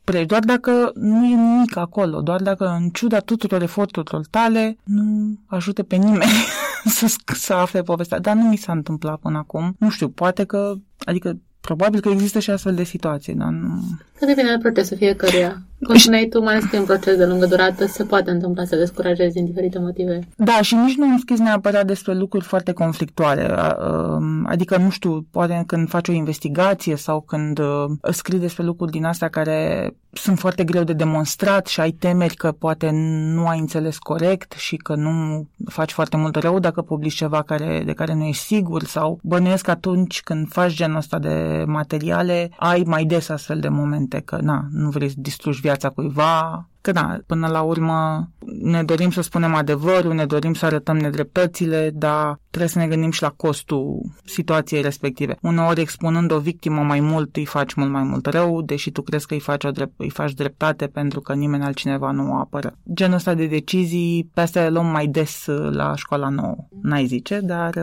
[0.10, 5.38] oprești, doar dacă nu e nimic acolo, doar dacă în ciuda tuturor eforturilor tale nu
[5.45, 6.32] ajută pe nimeni
[6.98, 8.19] să, să afle povestea.
[8.19, 9.76] Dar nu mi s-a întâmplat până acum.
[9.80, 13.82] Nu știu, poate că, adică Probabil că există și astfel de situații, dar nu...
[14.19, 15.62] Că depinde de procesul fiecăruia.
[15.84, 18.76] Cum spuneai tu, mai ales că un proces de lungă durată, se poate întâmpla să
[18.76, 20.20] descurajezi din diferite motive.
[20.36, 23.56] Da, și nici nu am scris neapărat despre lucruri foarte conflictuale.
[23.80, 28.92] Um, adică, nu știu, poate când faci o investigație sau când uh, scrii despre lucruri
[28.92, 32.89] din astea care sunt foarte greu de demonstrat și ai temeri că poate
[33.34, 37.82] nu ai înțeles corect și că nu faci foarte mult rău dacă publici ceva care,
[37.86, 42.84] de care nu ești sigur sau bănuiesc atunci când faci genul ăsta de materiale, ai
[42.86, 47.18] mai des astfel de momente că na, nu vrei să distrugi viața cuiva, Că da,
[47.26, 48.30] până la urmă
[48.62, 53.12] ne dorim să spunem adevărul, ne dorim să arătăm nedreptățile, dar trebuie să ne gândim
[53.12, 55.38] și la costul situației respective.
[55.42, 59.28] Uneori expunând o victimă mai mult îi faci mult mai mult rău, deși tu crezi
[59.28, 62.78] că îi faci, o drept, îi faci dreptate pentru că nimeni altcineva nu o apără.
[62.94, 67.40] Genul ăsta de decizii, pe astea le luăm mai des la școala nouă, n-ai zice,
[67.44, 67.74] dar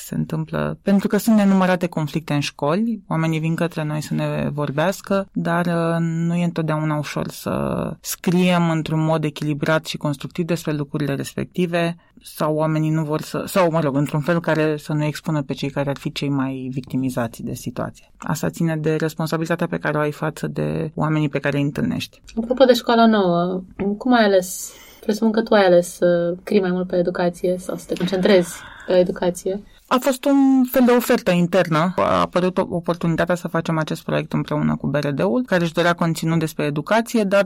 [0.00, 4.50] se întâmplă, pentru că sunt nenumărate conflicte în școli, oamenii vin către noi să ne
[4.52, 10.72] vorbească, dar uh, nu e întotdeauna ușor să scriem într-un mod echilibrat și constructiv despre
[10.72, 15.04] lucrurile respective sau oamenii nu vor să, sau mă rog, într-un fel care să nu
[15.04, 18.12] expună pe cei care ar fi cei mai victimizați de situație.
[18.16, 22.22] Asta ține de responsabilitatea pe care o ai față de oamenii pe care îi întâlnești.
[22.36, 23.62] Apropo de școala nouă,
[23.98, 27.76] cum ai ales Presupun că tu ai ales să scrii mai mult pe educație sau
[27.76, 28.54] să te concentrezi
[28.86, 29.62] pe educație.
[29.92, 31.92] A fost un fel de ofertă internă.
[31.96, 36.64] A apărut oportunitatea să facem acest proiect împreună cu BRD-ul, care își dorea conținut despre
[36.64, 37.44] educație, dar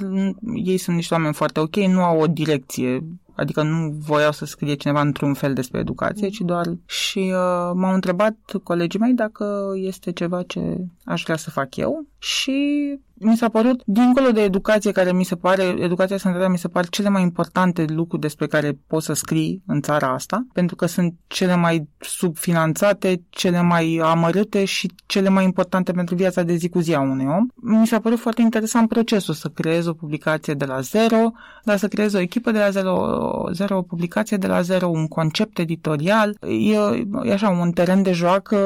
[0.64, 3.04] ei sunt niște oameni foarte ok, nu au o direcție
[3.36, 6.66] Adică nu voiau să scrie cineva într-un fel despre educație, ci doar...
[6.86, 12.06] Și uh, m-au întrebat colegii mei dacă este ceva ce aș vrea să fac eu
[12.18, 12.88] și
[13.24, 16.86] mi s-a părut, dincolo de educație care mi se pare, educația sănătatea mi se pare
[16.90, 21.14] cele mai importante lucruri despre care poți să scrii în țara asta, pentru că sunt
[21.26, 26.78] cele mai subfinanțate, cele mai amărâte și cele mai importante pentru viața de zi cu
[26.78, 27.46] zi a unui om.
[27.78, 31.30] Mi s-a părut foarte interesant procesul să creez o publicație de la zero,
[31.64, 35.06] dar să creez o echipă de la zero, zero o publicație de la zero, un
[35.06, 36.36] concept editorial.
[36.40, 36.74] E,
[37.22, 38.56] e așa un teren de joacă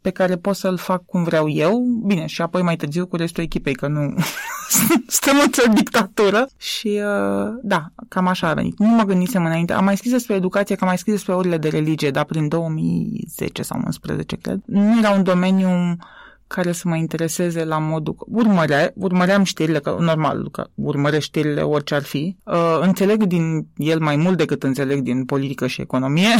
[0.00, 3.42] pe care pot să-l fac cum vreau eu, bine, și apoi mai târziu cu restul
[3.42, 4.14] echipei, că nu
[5.06, 6.48] stăm într-o dictatură.
[6.56, 8.78] Și uh, da, cam așa a venit.
[8.78, 9.72] Nu mă gândisem înainte.
[9.72, 12.48] Am mai scris despre educație, că am mai scris despre orele de religie, dar prin
[12.48, 14.60] 2010 sau 2011, cred.
[14.64, 15.96] Nu era un domeniu
[16.46, 18.14] care să mă intereseze la modul...
[18.18, 22.36] Urmărea, urmăream știrile, că normal, că urmărești știrile orice ar fi.
[22.44, 26.28] Uh, înțeleg din el mai mult decât înțeleg din politică și economie.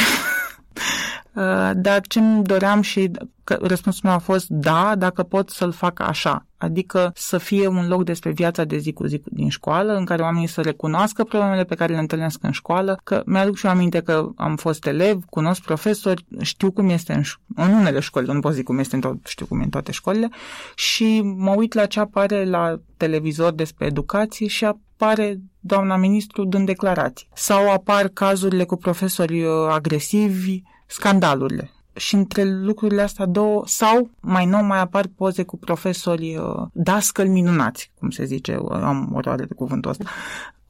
[1.34, 3.10] Uh, dar ce-mi doream și
[3.44, 6.46] răspunsul meu a fost da, dacă pot să-l fac așa.
[6.56, 10.22] Adică să fie un loc despre viața de zi cu zi din școală, în care
[10.22, 14.00] oamenii să recunoască problemele pe care le întâlnesc în școală, că mi-aduc și eu aminte
[14.00, 17.22] că am fost elev, cunosc profesori, știu cum este în,
[17.56, 19.92] în unele școli, nu pot zic cum este în tot, știu cum e în toate
[19.92, 20.28] școlile,
[20.74, 26.66] și mă uit la ce apare la televizor despre educație și apare doamna ministru dând
[26.66, 27.28] declarații.
[27.34, 31.70] Sau apar cazurile cu profesori uh, agresivi, scandalurile.
[31.92, 37.28] Și între lucrurile astea două, sau mai nou mai apar poze cu profesori uh, dascăli
[37.28, 40.04] minunați, cum se zice, am oroare de cuvântul ăsta,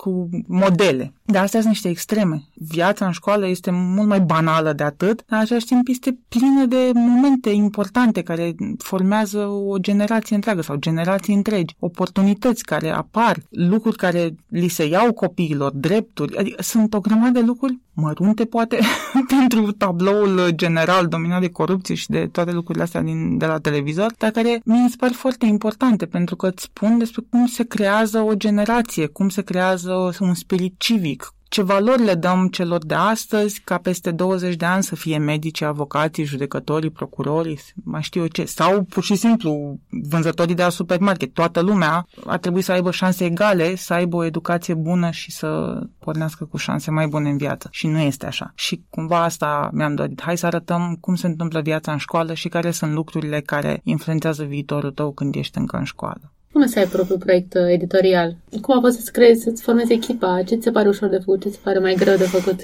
[0.01, 1.13] cu modele.
[1.25, 2.43] Dar astea sunt niște extreme.
[2.55, 6.65] Viața în școală este mult mai banală de atât, dar în același timp este plină
[6.65, 13.97] de momente importante care formează o generație întreagă sau generații întregi, oportunități care apar, lucruri
[13.97, 18.79] care li se iau copiilor, drepturi, adică sunt o grămadă de lucruri mărunte, poate,
[19.39, 24.13] pentru tabloul general dominat de corupție și de toate lucrurile astea din, de la televizor,
[24.19, 28.19] dar care mi se par foarte importante, pentru că îți spun despre cum se creează
[28.19, 33.61] o generație, cum se creează un spirit civic, ce valori le dăm celor de astăzi
[33.61, 38.45] ca peste 20 de ani să fie medici, avocații, judecătorii, procurorii, mai știu eu ce,
[38.45, 41.35] sau pur și simplu vânzătorii de la supermarket.
[41.35, 45.81] Toată lumea ar trebui să aibă șanse egale, să aibă o educație bună și să
[45.99, 47.69] pornească cu șanse mai bune în viață.
[47.71, 48.53] Și nu este așa.
[48.55, 50.23] Și cumva asta mi-am dorit.
[50.23, 54.45] Hai să arătăm cum se întâmplă viața în școală și care sunt lucrurile care influențează
[54.45, 56.33] viitorul tău când ești încă în școală.
[56.53, 58.37] Cum să ai propriul proiect uh, editorial?
[58.61, 60.43] Cum a fost să-ți creezi, să-ți formezi echipa?
[60.47, 61.43] Ce ți se pare ușor de făcut?
[61.43, 62.61] Ce ți se pare mai greu de făcut?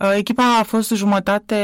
[0.00, 1.56] Uh, echipa a fost jumătate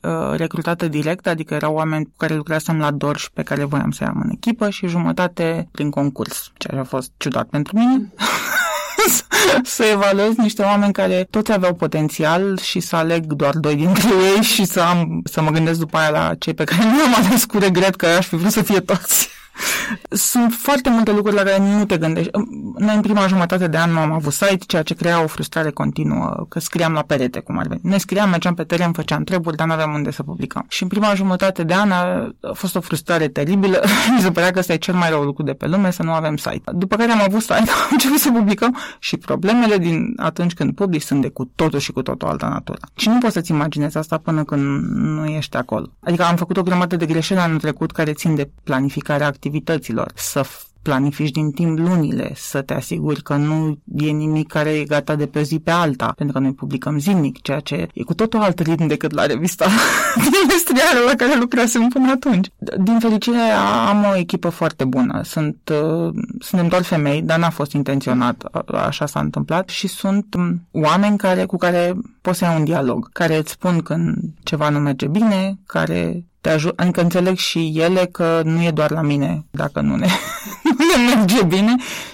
[0.00, 4.04] uh, recrutată direct, adică erau oameni cu care lucrasem la Dorș pe care voiam să
[4.04, 8.12] am în echipă și jumătate prin concurs, ceea ce a fost ciudat pentru mine.
[9.62, 14.42] să evaluez niște oameni care toți aveau potențial și să aleg doar doi dintre ei
[14.42, 17.44] și să, am, să mă gândesc după aia la cei pe care nu am ales
[17.44, 19.33] cu regret că aș fi vrut să fie toți.
[20.10, 22.30] Sunt foarte multe lucruri la care nu te gândești.
[22.78, 25.70] Noi în prima jumătate de an nu am avut site, ceea ce crea o frustrare
[25.70, 27.80] continuă, că scriam la perete, cum ar veni.
[27.82, 30.64] Ne scriam, mergeam pe teren, făceam treburi, dar nu aveam unde să publicăm.
[30.68, 33.80] Și în prima jumătate de an a fost o frustrare teribilă.
[34.14, 36.12] Mi se părea că ăsta e cel mai rău lucru de pe lume, să nu
[36.12, 36.70] avem site.
[36.72, 41.02] După care am avut site, am început să publicăm și problemele din atunci când publici
[41.02, 42.78] sunt de cu totul și cu totul altă natură.
[42.94, 45.86] Și nu poți să-ți imaginezi asta până când nu ești acolo.
[46.00, 50.46] Adică am făcut o grămadă de greșeli anul trecut care țin de planificarea activităților, să
[50.82, 55.26] planifici din timp lunile, să te asiguri că nu e nimic care e gata de
[55.26, 58.58] pe zi pe alta, pentru că noi publicăm zilnic, ceea ce e cu totul alt
[58.58, 59.66] ritm decât la revista
[60.26, 62.48] trimestrială la care lucrasem până atunci.
[62.78, 63.50] Din fericire
[63.88, 65.20] am o echipă foarte bună.
[65.22, 70.66] Sunt, uh, suntem doar femei, dar n-a fost intenționat, așa s-a întâmplat și sunt um,
[70.70, 74.78] oameni care, cu care poți să ai un dialog, care îți spun când ceva nu
[74.78, 79.44] merge bine, care te ajut, adică înțeleg și ele că nu e doar la mine
[79.50, 80.06] dacă nu ne,
[80.78, 81.74] nu ne merge bine.
[81.76, 82.13] și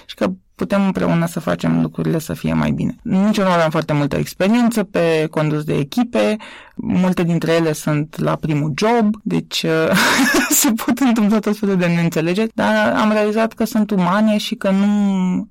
[0.61, 2.95] putem împreună să facem lucrurile să fie mai bine.
[3.01, 6.37] Nici eu nu aveam foarte multă experiență pe condus de echipe,
[6.75, 9.65] multe dintre ele sunt la primul job, deci
[10.61, 14.69] se pot întâmpla tot felul de neînțelegeri, dar am realizat că sunt umane și că
[14.69, 14.87] nu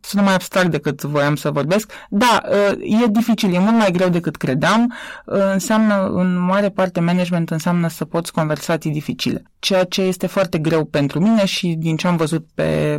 [0.01, 1.92] sunt mai abstract decât voiam să vorbesc.
[2.09, 2.42] Da,
[2.81, 4.94] e dificil, e mult mai greu decât credeam,
[5.25, 10.85] înseamnă, în mare parte, management înseamnă să poți conversații dificile, ceea ce este foarte greu
[10.85, 12.99] pentru mine și din ce am văzut pe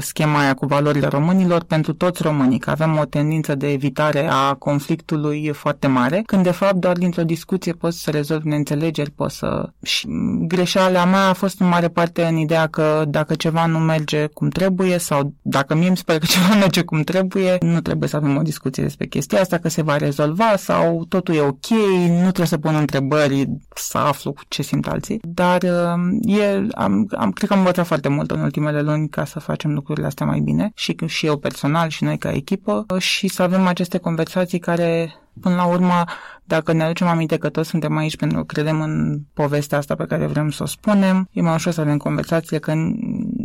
[0.00, 4.28] schema aia cu valorile românilor, conflictelor pentru toți românii, că avem o tendință de evitare
[4.30, 9.36] a conflictului foarte mare, când de fapt doar dintr-o discuție poți să rezolvi neînțelegeri, poți
[9.36, 9.70] să...
[9.82, 10.06] Și
[10.46, 14.48] greșeala mea a fost în mare parte în ideea că dacă ceva nu merge cum
[14.48, 18.16] trebuie sau dacă mie îmi se pare că ceva merge cum trebuie, nu trebuie să
[18.16, 21.68] avem o discuție despre chestia asta, că se va rezolva sau totul e ok,
[22.08, 25.20] nu trebuie să pun întrebări să aflu ce simt alții.
[25.22, 29.24] Dar uh, e, am, am, cred că am învățat foarte mult în ultimele luni ca
[29.24, 33.28] să facem lucrurile astea mai bine și, și eu personal și noi ca echipă și
[33.28, 36.04] să avem aceste conversații care Până la urmă,
[36.44, 40.04] dacă ne aducem aminte că toți suntem aici pentru că credem în povestea asta pe
[40.04, 42.72] care vrem să o spunem, e mai ușor să avem conversație că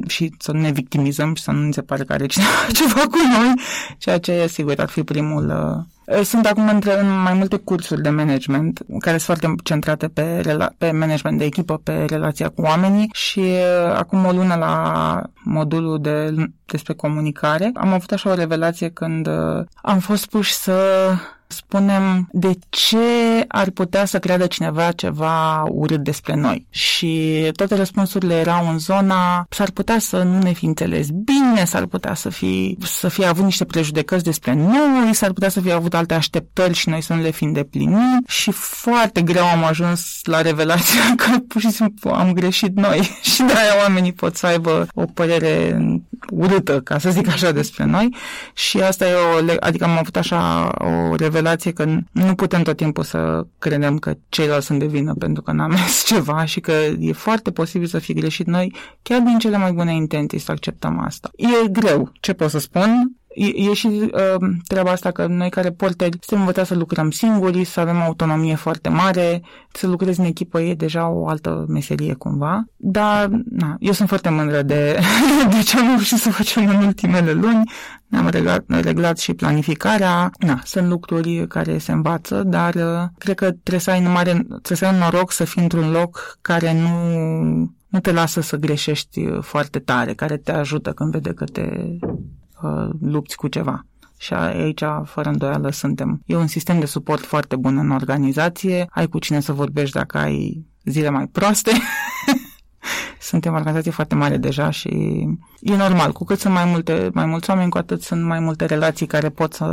[0.10, 3.02] și să nu ne victimizăm și să nu ne se pare că are cineva ceva
[3.02, 3.54] cu noi,
[3.98, 8.10] ceea ce, sigur, ar fi primul uh, sunt acum între, în mai multe cursuri de
[8.10, 13.10] management care sunt foarte centrate pe, rela- pe management de echipă, pe relația cu oamenii
[13.14, 16.34] și uh, acum o lună la modulul de,
[16.66, 20.76] despre comunicare am avut așa o revelație când uh, am fost puși să
[21.48, 22.98] spunem de ce
[23.48, 26.66] ar putea să creadă cineva ceva urât despre noi.
[26.70, 31.86] Și toate răspunsurile erau în zona s-ar putea să nu ne fi înțeles bine, s-ar
[31.86, 35.94] putea să fi, să fie avut niște prejudecăți despre noi, s-ar putea să fie avut
[35.94, 38.28] alte așteptări și noi să nu le fi îndeplinit.
[38.28, 43.18] Și foarte greu am ajuns la revelația că pur și simplu am greșit noi.
[43.34, 45.78] Și de aia oamenii pot să aibă o părere
[46.32, 48.16] urâtă, ca să zic așa, despre noi.
[48.54, 51.36] Și asta e o, adică am avut așa o revelație
[51.74, 55.70] că nu putem tot timpul să credem că ceilalți sunt de vină pentru că n-am
[55.78, 58.48] mers ceva și că e foarte posibil să fi greșit.
[58.48, 61.30] Noi, chiar din cele mai bune intenții să acceptăm asta.
[61.36, 65.72] E greu, ce pot să spun, E, e și uh, treaba asta că noi care
[65.72, 70.62] porteri suntem învățați să lucrăm singuri, să avem autonomie foarte mare, să lucrezi în echipă
[70.62, 72.66] e deja o altă meserie cumva.
[72.76, 75.00] Dar na, eu sunt foarte mândră de,
[75.56, 77.72] de ce am reușit să facem în ultimele luni.
[78.08, 80.32] Ne-am reglat, reglat și planificarea.
[80.40, 84.78] Na, sunt lucruri care se învață, dar uh, cred că trebuie să ai, mare, trebuie
[84.78, 86.90] să ai noroc să fii într-un loc care nu
[87.88, 91.62] nu te lasă să greșești foarte tare, care te ajută când vede că te
[92.62, 93.86] uh, lupți cu ceva.
[94.18, 96.22] Și aici, fără îndoială, suntem.
[96.26, 100.18] E un sistem de suport foarte bun în organizație, ai cu cine să vorbești dacă
[100.18, 101.72] ai zile mai proaste
[103.20, 104.90] suntem o organizație foarte mare deja și
[105.62, 106.12] e normal.
[106.12, 109.30] Cu cât sunt mai, multe, mai mulți oameni, cu atât sunt mai multe relații care
[109.30, 109.66] pot să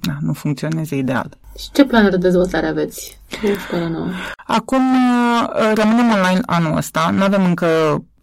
[0.00, 1.38] na, nu funcționeze ideal.
[1.58, 4.06] Și ce planuri de dezvoltare aveți cu școala nouă?
[4.46, 7.66] Acum uh, rămânem online anul ăsta, nu avem încă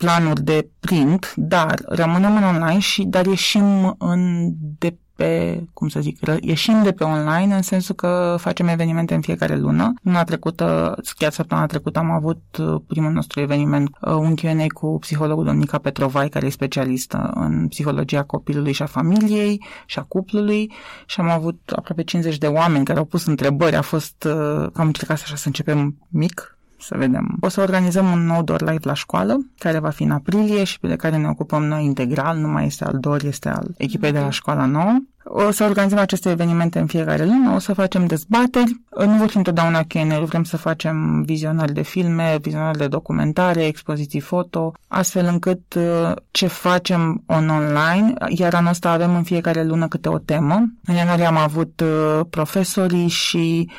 [0.02, 6.00] planuri de print, dar rămânem în online și dar ieșim în de pe, cum să
[6.00, 9.94] zic, ieșim de pe online în sensul că facem evenimente în fiecare lună.
[10.04, 14.98] Luna trecută, chiar săptămâna trecută am avut uh, primul nostru eveniment, uh, un Q&A cu
[15.00, 20.72] psihologul Dominica Petrovai, care e specialistă în psihologia copilului și a familiei și a cuplului
[21.06, 23.76] și am avut aproape 50 de oameni care au pus întrebări.
[23.76, 27.38] A fost, uh, am încercat așa să începem mic, să vedem.
[27.40, 30.80] O să organizăm un nou Door Live la școală, care va fi în aprilie și
[30.80, 34.12] pe de care ne ocupăm noi integral, nu mai este al Dor, este al echipei
[34.12, 35.00] de la școala nouă.
[35.24, 39.38] O să organizăm aceste evenimente în fiecare lună, o să facem dezbateri, nu vor fi
[39.38, 45.74] întotdeauna q vrem să facem vizionări de filme, vizionări de documentare, expoziții foto, astfel încât
[45.74, 50.64] uh, ce facem on online, iar anul ăsta avem în fiecare lună câte o temă.
[50.86, 53.70] În ianuarie am avut uh, profesorii și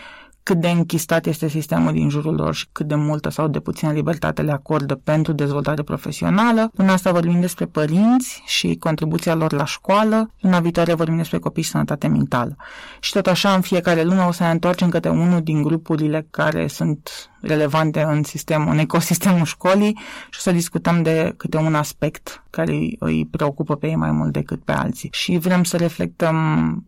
[0.42, 3.92] cât de închistat este sistemul din jurul lor și cât de multă sau de puțină
[3.92, 6.70] libertate le acordă pentru dezvoltare profesională.
[6.74, 10.30] Luna asta vorbim despre părinți și contribuția lor la școală.
[10.40, 12.56] Luna viitoare vorbim despre copii și sănătate mentală.
[13.00, 16.66] Și tot așa, în fiecare lună o să ne întoarcem către unul din grupurile care
[16.66, 19.98] sunt relevante în sistem, în ecosistemul școlii
[20.30, 24.32] și o să discutăm de câte un aspect care îi preocupă pe ei mai mult
[24.32, 25.08] decât pe alții.
[25.12, 26.36] Și vrem să reflectăm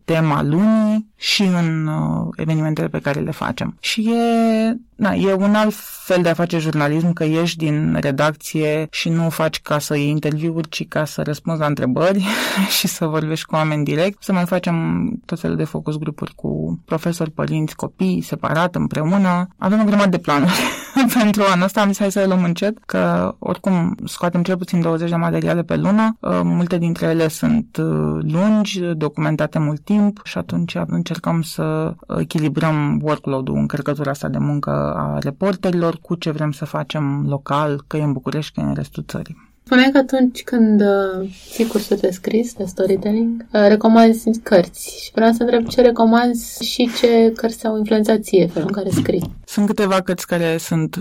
[0.04, 3.76] tema lunii și în uh, evenimentele pe care le facem.
[3.80, 5.74] Și e, na, e un alt
[6.04, 10.08] fel de a face jurnalism, că ieși din redacție și nu faci ca să iei
[10.08, 12.24] interviuri, ci ca să răspunzi la întrebări
[12.78, 14.22] și să vorbești cu oameni direct.
[14.22, 14.76] Să mai facem
[15.24, 19.48] tot felul de focus grupuri cu profesori, părinți, copii, separat, împreună.
[19.58, 20.43] Avem o grămadă de planuri
[21.22, 21.80] pentru anul ăsta.
[21.80, 25.62] Am zis hai să le luăm încet, că oricum scoatem cel puțin 20 de materiale
[25.62, 26.16] pe lună.
[26.20, 33.00] Uh, multe dintre ele sunt uh, lungi, documentate mult timp și atunci încercăm să echilibrăm
[33.02, 38.02] workload-ul, încărcătura asta de muncă a reporterilor cu ce vrem să facem local, că e
[38.02, 39.43] în București, că e în restul țării.
[39.64, 45.10] Spuneai că atunci când uh, ții cursul de scris, de storytelling, uh, recomanzi cărți și
[45.14, 49.34] vreau să întreb ce recomanzi și ce cărți au influențat ție felul în care scrii.
[49.44, 50.96] Sunt câteva cărți care sunt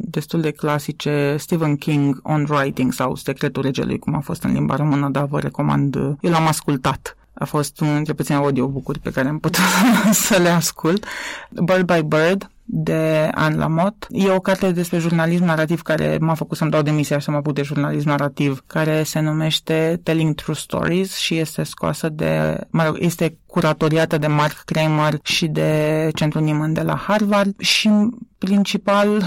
[0.00, 4.76] destul de clasice, Stephen King, On Writing sau Secretul Regelui, cum a fost în limba
[4.76, 9.28] română, dar vă recomand, eu l-am ascultat a fost unul dintre puține audiobook-uri pe care
[9.28, 9.62] am putut
[10.26, 11.06] să le ascult.
[11.64, 14.06] Bird by Bird, de Anne Lamott.
[14.10, 17.36] E o carte despre jurnalism narrativ care m-a făcut să-mi dau demisia și să mă
[17.36, 22.84] apuc de jurnalism narrativ, care se numește Telling True Stories și este scoasă de, mă
[22.84, 27.90] rog, este curatoriată de Mark Kramer și de Centrul Nieman de la Harvard și
[28.38, 29.22] principal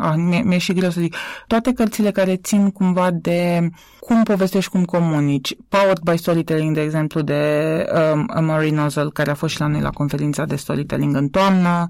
[0.00, 3.68] ah, mi-e, mi-e și greu să zic, toate cărțile care țin cumva de
[4.00, 5.54] cum povestești, cum comunici.
[5.68, 7.84] Powered by Storytelling, de exemplu, de
[8.14, 11.86] um, Marie Nozzle, care a fost și la noi la conferința de storytelling în toamnă,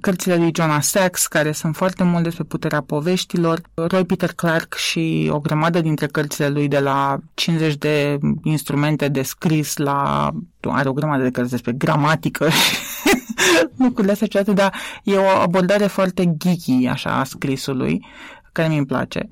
[0.00, 5.30] cărțile lui Jonah Sachs, care sunt foarte mult despre puterea poveștilor, Roy Peter Clark și
[5.32, 10.30] o grămadă dintre cărțile lui de la 50 de instrumente de scris la
[10.60, 12.76] are o grămadă de cărți despre gramatică și
[13.84, 14.74] lucrurile astea, dar
[15.04, 18.06] e o abordare foarte geeky, așa, a scrisului,
[18.52, 19.26] care mi-mi place.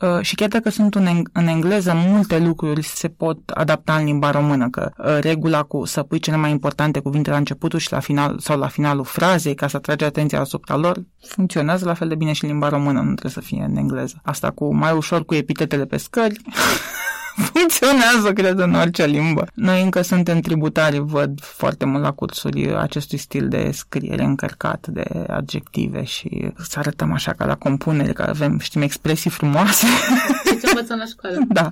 [0.00, 4.30] Uh, și chiar dacă sunt în, în engleză, multe lucruri se pot adapta în limba
[4.30, 8.00] română, că uh, regula cu să pui cele mai importante cuvinte la începutul și la
[8.00, 12.14] final sau la finalul frazei ca să atragi atenția asupra lor, funcționează la fel de
[12.14, 14.20] bine și în limba română, nu trebuie să fie în engleză.
[14.22, 16.40] Asta cu mai ușor cu epitetele pe scări,
[17.36, 19.46] funcționează, cred, în orice limbă.
[19.54, 25.04] Noi încă suntem tributari, văd foarte mult la cursuri acestui stil de scriere încărcat de
[25.28, 29.86] adjective și să arătăm așa ca la compunere, că avem, știm, expresii frumoase.
[30.60, 31.44] Ce învățăm la școală.
[31.56, 31.70] Da.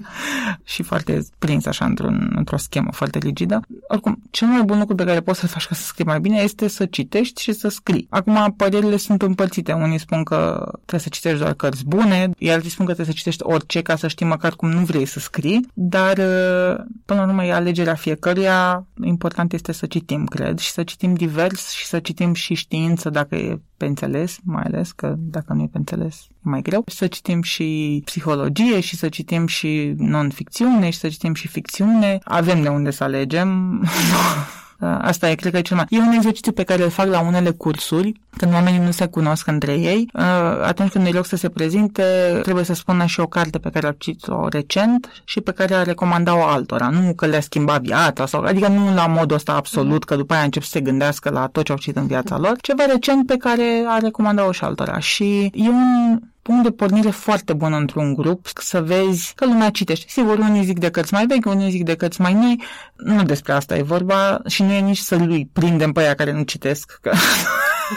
[0.65, 3.61] Și foarte prins așa într-un, într-o schemă foarte rigidă.
[3.89, 6.41] Oricum, cel mai bun lucru pe care poți să-l faci ca să scrii mai bine
[6.41, 8.07] este să citești și să scrii.
[8.11, 9.73] Acum, părerile sunt împărțite.
[9.73, 13.21] Unii spun că trebuie să citești doar cărți bune, iar alții spun că trebuie să
[13.21, 17.21] citești orice ca să știi măcar cum nu vrei să scrii zi, dar uh, până
[17.21, 18.87] la urmă e alegerea fiecăruia.
[19.03, 23.35] Important este să citim, cred, și să citim divers și să citim și știință dacă
[23.35, 26.85] e pe înțeles, mai ales că dacă nu e pe înțeles e mai greu.
[26.87, 32.19] Să citim și psihologie și să citim și non-ficțiune și să citim și ficțiune.
[32.25, 33.81] Avem de unde să alegem.
[34.85, 35.87] Uh, asta e, cred că e cel mai...
[35.89, 39.47] E un exercițiu pe care îl fac la unele cursuri, când oamenii nu se cunosc
[39.47, 40.09] între ei.
[40.15, 40.23] Uh,
[40.63, 42.03] atunci când îi loc să se prezinte,
[42.43, 45.83] trebuie să spună și o carte pe care a citit-o recent și pe care a
[45.83, 46.89] recomandat-o altora.
[46.89, 50.43] Nu că le-a schimbat viața, sau, adică nu la modul ăsta absolut, că după aia
[50.43, 52.57] încep să se gândească la tot ce au citit în viața lor.
[52.61, 54.99] Ceva recent pe care a recomandat-o și altora.
[54.99, 60.07] Și e un punct de pornire foarte bun într-un grup, să vezi că lumea citește.
[60.09, 62.63] Sigur, unii zic de cărți mai vechi, unii zic de cărți mai noi,
[62.97, 66.33] nu despre asta e vorba și nu e nici să lui prindem pe aia care
[66.33, 67.13] nu citesc, că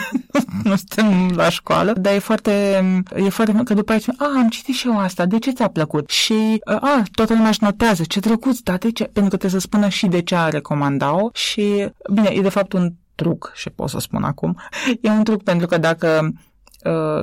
[0.64, 2.50] nu suntem la școală, dar e foarte,
[3.16, 6.10] e foarte că după aceea, a, am citit și eu asta, de ce ți-a plăcut?
[6.10, 9.04] Și, a, toată lumea își notează, ce drăguț, da, de ce?
[9.04, 12.72] Pentru că trebuie să spună și de ce a recomandat-o și, bine, e de fapt
[12.72, 14.56] un truc, și pot să spun acum,
[15.02, 16.34] e un truc pentru că dacă Uh,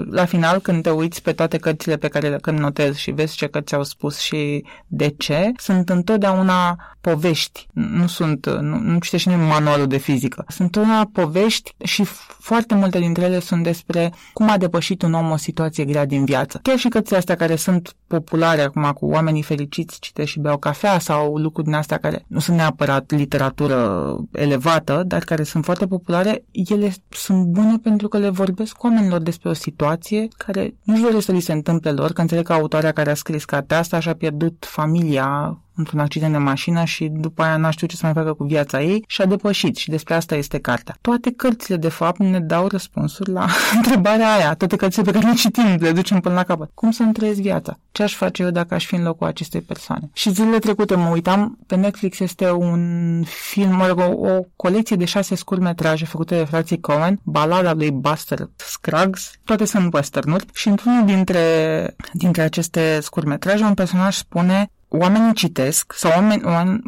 [0.10, 3.48] la final, când te uiți pe toate cărțile pe care când notezi și vezi ce
[3.48, 7.68] cărți au spus și de ce, sunt întotdeauna povești.
[7.74, 10.46] Nu sunt, nu, nu citești nimeni manualul de fizică.
[10.48, 12.04] Sunt întotdeauna povești și
[12.40, 16.26] foarte multe dintre ele sunt despre cum a depășit un om o situație grea din
[16.26, 16.60] viață.
[16.62, 21.00] Chiar și cărțile astea care sunt populare acum cu oamenii fericiți, citești și beau cafea
[21.00, 26.44] sau lucruri din astea care nu sunt neapărat literatură elevată, dar care sunt foarte populare,
[26.52, 31.32] ele sunt bune pentru că le vorbesc oamenilor despre o situație care nu-și doresc să
[31.32, 34.66] li se întâmple lor, că înțeleg că autoarea care a scris cartea asta și-a pierdut
[34.68, 38.44] familia într-un accident de mașină și după aia n-a știut ce să mai facă cu
[38.44, 40.98] viața ei și a depășit și despre asta este cartea.
[41.02, 44.54] Toate cărțile, de fapt, ne dau răspunsuri la întrebarea aia.
[44.54, 46.70] Toate cărțile pe care le citim, le ducem până la capăt.
[46.74, 47.80] Cum să-mi trăiesc viața?
[47.92, 50.10] Ce aș face eu dacă aș fi în locul acestei persoane?
[50.14, 54.96] Și zilele trecute mă uitam, pe Netflix este un film, mă rog, o, o colecție
[54.96, 60.68] de șase scurmetraje făcute de frații Cohen, balada lui Buster Scruggs, toate sunt westernuri și
[60.68, 66.42] într-unul dintre, dintre aceste scurmetraje un personaj spune oamenii citesc sau oameni,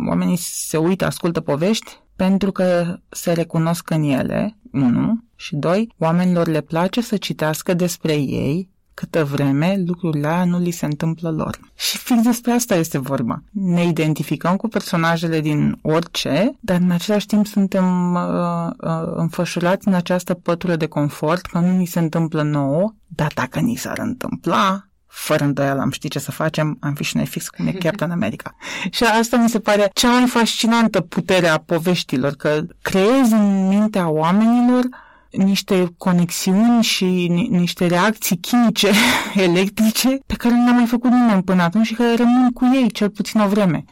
[0.07, 6.47] oamenii se uită, ascultă povești pentru că se recunosc în ele, unu, și doi, oamenilor
[6.47, 11.59] le place să citească despre ei câtă vreme lucrurile aia nu li se întâmplă lor.
[11.75, 13.43] Și fix despre asta este vorba.
[13.51, 19.93] Ne identificăm cu personajele din orice, dar în același timp suntem uh, uh, înfășurați în
[19.93, 24.87] această pătură de confort că nu ni se întâmplă nouă, dar dacă ni s-ar întâmpla,
[25.17, 28.11] fără îndoială am ști ce să facem, am fi și noi fix cum e Captain
[28.11, 28.55] America.
[28.91, 34.09] și asta mi se pare cea mai fascinantă putere a poveștilor, că creezi în mintea
[34.09, 34.83] oamenilor
[35.31, 38.91] niște conexiuni și ni- niște reacții chimice,
[39.47, 42.91] electrice, pe care nu le-a mai făcut nimeni până atunci și care rămân cu ei
[42.91, 43.85] cel puțin o vreme.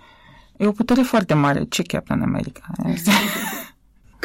[0.58, 1.64] E o putere foarte mare.
[1.70, 2.62] Ce Captain America?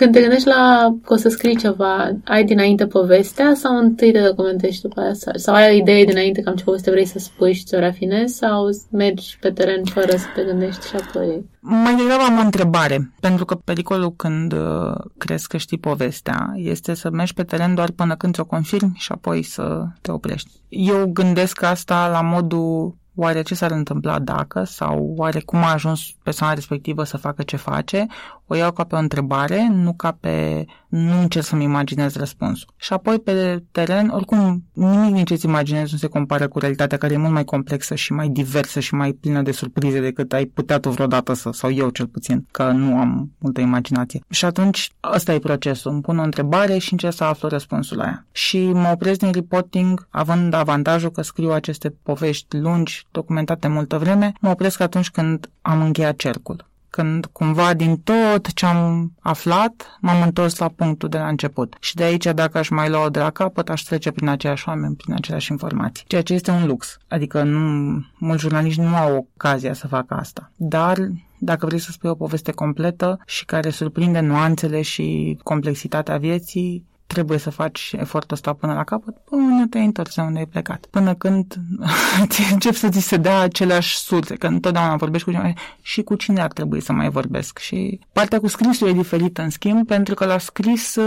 [0.00, 4.22] Când te gândești la că o să scrii ceva, ai dinainte povestea sau întâi te
[4.22, 5.12] documentezi și după aia?
[5.34, 8.68] Sau ai o idee dinainte cam ce poveste vrei să spui și ți-o rafinezi sau
[8.90, 11.44] mergi pe teren fără să te gândești și apoi...
[11.60, 16.94] Mai degrabă am o întrebare, pentru că pericolul când uh, crezi că știi povestea este
[16.94, 20.50] să mergi pe teren doar până când ți-o confirmi și apoi să te oprești.
[20.68, 26.00] Eu gândesc asta la modul oare ce s-ar întâmpla dacă sau oare cum a ajuns
[26.22, 28.06] persoana respectivă să facă ce face,
[28.52, 32.68] o iau ca pe o întrebare, nu ca pe nu încerc să-mi imaginez răspunsul.
[32.76, 37.12] Și apoi pe teren, oricum, nimic din ce-ți imaginezi nu se compară cu realitatea care
[37.12, 40.78] e mult mai complexă și mai diversă și mai plină de surprize decât ai putea
[40.78, 44.20] tu vreodată să, sau eu cel puțin, că nu am multă imaginație.
[44.30, 45.92] Și atunci, ăsta e procesul.
[45.92, 48.26] Îmi pun o întrebare și încerc să aflu răspunsul la ea.
[48.32, 54.32] Și mă opresc din reporting, având avantajul că scriu aceste povești lungi, documentate multă vreme,
[54.40, 60.22] mă opresc atunci când am încheiat cercul când cumva din tot ce am aflat m-am
[60.22, 61.76] întors la punctul de la început.
[61.80, 64.96] Și de aici, dacă aș mai lua-o de la capăt, aș trece prin aceiași oameni,
[64.96, 66.04] prin aceleași informații.
[66.06, 66.98] Ceea ce este un lux.
[67.08, 70.52] Adică nu, mulți jurnaliști nu au ocazia să facă asta.
[70.56, 70.98] Dar
[71.38, 77.38] dacă vrei să spui o poveste completă și care surprinde nuanțele și complexitatea vieții, trebuie
[77.38, 80.86] să faci efortul ăsta până la capăt, până te-ai întors unde ai plecat.
[80.90, 81.54] Până când
[82.52, 85.52] încep să ți se dea aceleași surse, că întotdeauna vorbești cu cineva
[85.82, 87.58] și cu cine ar trebui să mai vorbesc.
[87.58, 90.98] Și partea cu scrisul e diferită, în schimb, pentru că la scris,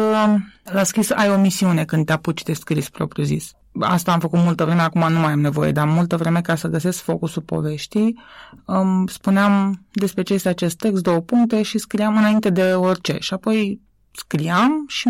[0.64, 3.52] la scris ai o misiune când te apuci de scris propriu-zis.
[3.80, 6.68] Asta am făcut multă vreme, acum nu mai am nevoie, dar multă vreme ca să
[6.68, 8.20] găsesc focusul poveștii,
[8.66, 13.18] îmi spuneam despre ce este acest text, două puncte și scriam înainte de orice.
[13.20, 13.82] Și apoi
[14.12, 15.08] scriam și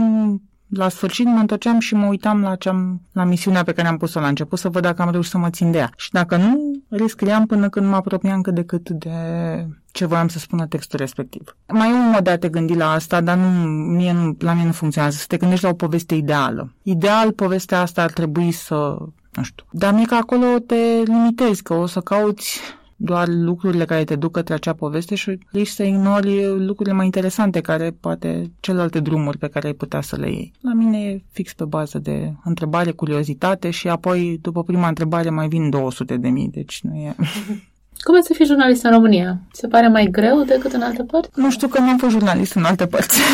[0.76, 2.72] la sfârșit mă întorceam și mă uitam la, ce
[3.12, 5.50] la misiunea pe care am pus-o la început să văd dacă am reușit să mă
[5.50, 5.90] țin de ea.
[5.96, 9.12] Și dacă nu, rescriam până când mă apropiam cât de cât de
[9.92, 11.56] ce voiam să spună textul respectiv.
[11.68, 14.54] Mai e un mod de a te gândi la asta, dar nu, mie nu, la
[14.54, 15.18] mine nu funcționează.
[15.18, 16.74] Să te gândești la o poveste ideală.
[16.82, 18.96] Ideal, povestea asta ar trebui să
[19.32, 19.66] nu știu.
[19.72, 22.60] Dar mie că acolo te limitezi, că o să cauți
[23.04, 27.62] doar lucrurile care te duc către acea poveste și riști să ignori lucrurile mai interesante
[27.62, 30.52] care poate celelalte drumuri pe care ai putea să le iei.
[30.62, 35.48] La mine e fix pe bază de întrebare, curiozitate și apoi după prima întrebare mai
[35.48, 37.16] vin 200 de mii, deci nu e...
[38.04, 39.38] Cum e să fii jurnalist în România?
[39.52, 41.30] Se pare mai greu decât în alte părți?
[41.36, 43.20] Nu știu că nu am fost jurnalist în alte părți.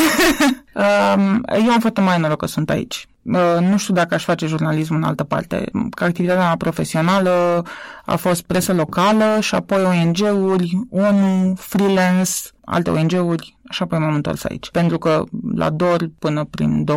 [1.15, 3.07] Um, eu am fost mai noroc că sunt aici.
[3.24, 5.63] Uh, nu știu dacă aș face jurnalism în altă parte.
[5.95, 7.63] Că activitatea mea profesională
[8.05, 12.32] a fost presă locală și apoi ONG-uri, ONU, freelance,
[12.65, 14.70] alte ONG-uri și apoi m-am întors aici.
[14.72, 15.24] Pentru că
[15.55, 16.91] la DOR până prin 2014-15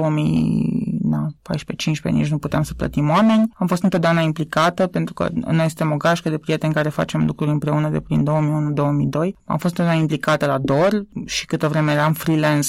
[2.02, 3.48] nici nu puteam să plătim oameni.
[3.54, 7.50] Am fost întotdeauna implicată pentru că noi suntem o gașcă de prieteni care facem lucruri
[7.50, 8.24] împreună de prin 2001-2002.
[9.44, 12.68] Am fost întotdeauna implicată la DOR și câtă vreme eram freelance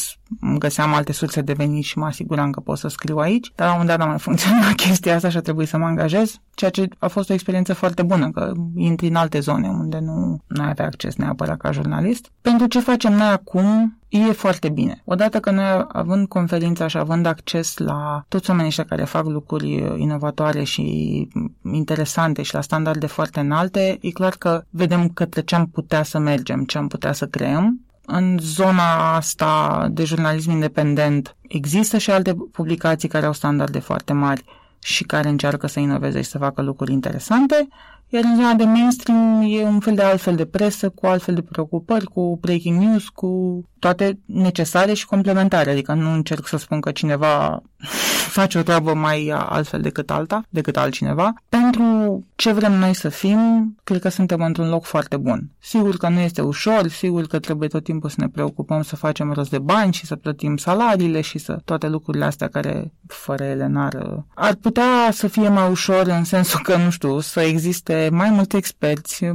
[0.58, 3.74] găseam alte surse de venit și mă asiguram că pot să scriu aici, dar la
[3.74, 6.72] un moment dat n-a mai funcționat chestia asta și a trebuit să mă angajez, ceea
[6.72, 10.64] ce a fost o experiență foarte bună, că intri în alte zone unde nu, nu
[10.64, 12.32] ai avea acces neapărat ca jurnalist.
[12.42, 15.02] Pentru ce facem noi acum, e foarte bine.
[15.06, 19.72] Odată că noi, având conferința și având acces la toți oamenii ăștia care fac lucruri
[19.98, 21.28] inovatoare și
[21.72, 26.20] interesante și la standarde foarte înalte, e clar că vedem către ce am putea să
[26.20, 32.36] mergem, ce am putea să creăm în zona asta de jurnalism independent există și alte
[32.52, 34.44] publicații care au standarde foarte mari
[34.80, 37.68] și care încearcă să inoveze și să facă lucruri interesante,
[38.14, 41.42] iar în zona de mainstream e un fel de altfel de presă, cu altfel de
[41.42, 45.72] preocupări, cu breaking news, cu toate necesare și complementare.
[45.72, 47.62] Adică nu încerc să spun că cineva
[48.38, 51.34] face o treabă mai altfel decât alta, decât altcineva.
[51.50, 55.50] Pentru ce vrem noi să fim, cred că suntem într-un loc foarte bun.
[55.60, 59.32] Sigur că nu este ușor, sigur că trebuie tot timpul să ne preocupăm să facem
[59.32, 63.68] rost de bani și să plătim salariile și să toate lucrurile astea care fără ele
[63.68, 64.24] n-ar...
[64.36, 68.56] Ar putea să fie mai ușor în sensul că, nu știu, să existe mai mulți
[68.56, 69.26] experți,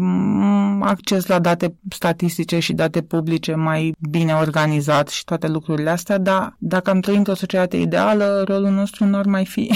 [0.80, 6.56] acces la date statistice și date publice mai bine organizat și toate lucrurile astea, dar
[6.58, 9.70] dacă am trăit într-o societate ideală, rolul nostru nu ar mai fi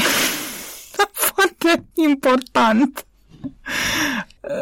[1.33, 3.07] foarte important.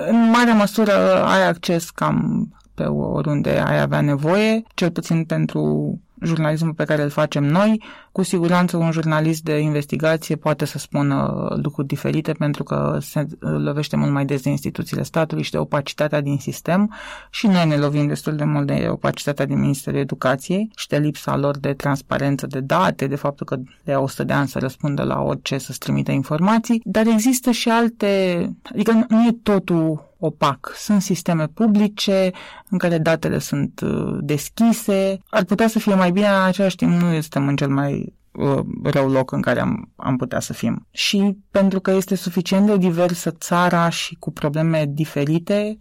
[0.09, 6.73] În mare măsură ai acces cam pe oriunde ai avea nevoie, cel puțin pentru jurnalismul
[6.73, 11.87] pe care îl facem noi, cu siguranță un jurnalist de investigație poate să spună lucruri
[11.87, 16.39] diferite pentru că se lovește mult mai des de instituțiile statului și de opacitatea din
[16.39, 16.95] sistem.
[17.31, 21.37] Și noi ne lovim destul de mult de opacitatea din Ministerul Educației și de lipsa
[21.37, 25.03] lor de transparență de date, de faptul că le au 100 de ani să răspundă
[25.03, 30.73] la orice, să-ți trimite informații, dar există și alte, adică nu e totul opac.
[30.75, 32.31] Sunt sisteme publice
[32.71, 35.19] în care datele sunt uh, deschise.
[35.31, 38.61] Ar putea să fie mai bine, în același timp nu suntem în cel mai uh,
[38.83, 40.87] rău loc în care am, am putea să fim.
[40.91, 45.79] Și pentru că este suficient de diversă țara și cu probleme diferite,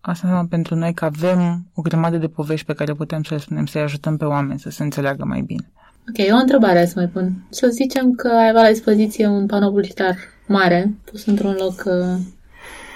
[0.00, 3.40] asta înseamnă pentru noi că avem o grămadă de povești pe care putem să le
[3.40, 5.70] spunem, să-i ajutăm pe oameni să se înțeleagă mai bine.
[6.08, 7.46] Ok, o întrebare să mai pun.
[7.50, 10.16] Să zicem că ai avea la dispoziție un panou publicitar
[10.46, 11.82] mare, pus într-un loc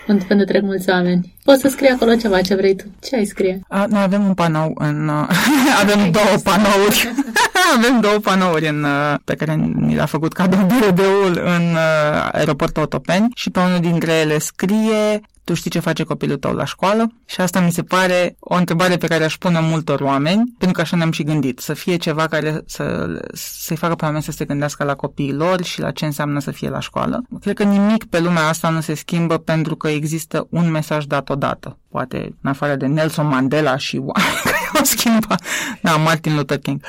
[0.07, 1.34] uh, unde, unde trec mulți oameni.
[1.44, 2.84] Poți să scrii acolo ceva ce vrei tu.
[3.00, 3.61] Ce ai scrie?
[3.68, 5.09] A, noi avem un panou în...
[5.09, 5.28] Uh,
[5.82, 7.12] avem două panouri.
[7.77, 12.83] avem două panouri în, uh, pe care ni le-a făcut cadou BRD-ul în uh, aeroportul
[12.83, 17.12] Otopeni și pe unul dintre ele scrie tu știi ce face copilul tău la școală?
[17.27, 20.81] Și asta mi se pare o întrebare pe care aș pune multor oameni, pentru că
[20.81, 24.45] așa ne-am și gândit, să fie ceva care să, să-i facă pe oameni să se
[24.45, 27.25] gândească la copiii lor și la ce înseamnă să fie la școală.
[27.41, 31.29] Cred că nimic pe lumea asta nu se schimbă pentru că există un mesaj dat
[31.29, 31.79] odată.
[31.89, 35.35] Poate în afară de Nelson Mandela și oameni care o schimbă,
[35.83, 36.81] da, Martin Luther King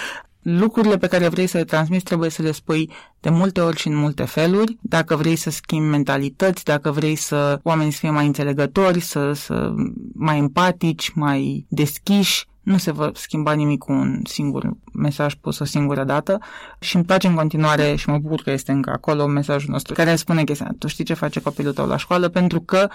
[0.46, 3.88] lucrurile pe care vrei să le transmiți trebuie să le spui de multe ori și
[3.88, 4.78] în multe feluri.
[4.82, 9.74] Dacă vrei să schimbi mentalități, dacă vrei să oamenii să fie mai înțelegători, să, să
[10.14, 15.66] mai empatici, mai deschiși, nu se va schimba nimic cu un singur mesaj pus o
[15.66, 16.38] singură dată.
[16.80, 20.16] Și îmi place în continuare și mă bucur că este încă acolo mesajul nostru care
[20.16, 22.30] spune chestia, tu știi ce face copilul tău la școală?
[22.30, 22.88] Pentru că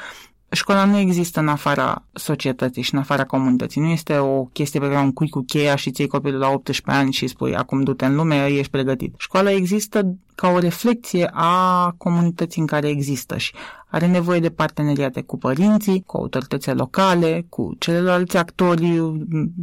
[0.51, 3.81] școala nu există în afara societății și în afara comunității.
[3.81, 7.01] Nu este o chestie pe care o cui cu cheia și ții copilul la 18
[7.01, 9.15] ani și spui acum du-te în lume, ești pregătit.
[9.19, 13.53] Școala există ca o reflecție a comunității în care există și
[13.91, 19.17] are nevoie de parteneriate cu părinții, cu autoritățile locale, cu celelalte actori,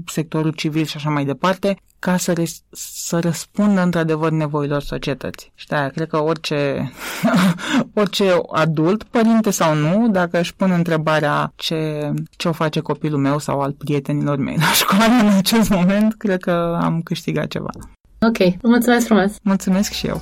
[0.05, 5.51] sectorul civil și așa mai departe, ca să, res- să răspundă într-adevăr nevoilor societății.
[5.55, 6.91] Și de cred că orice,
[8.01, 13.39] orice adult, părinte sau nu, dacă își pune întrebarea ce, ce o face copilul meu
[13.39, 17.69] sau al prietenilor mei la școală în acest moment, cred că am câștigat ceva.
[18.21, 19.31] Ok, mulțumesc frumos!
[19.41, 20.21] Mulțumesc și eu!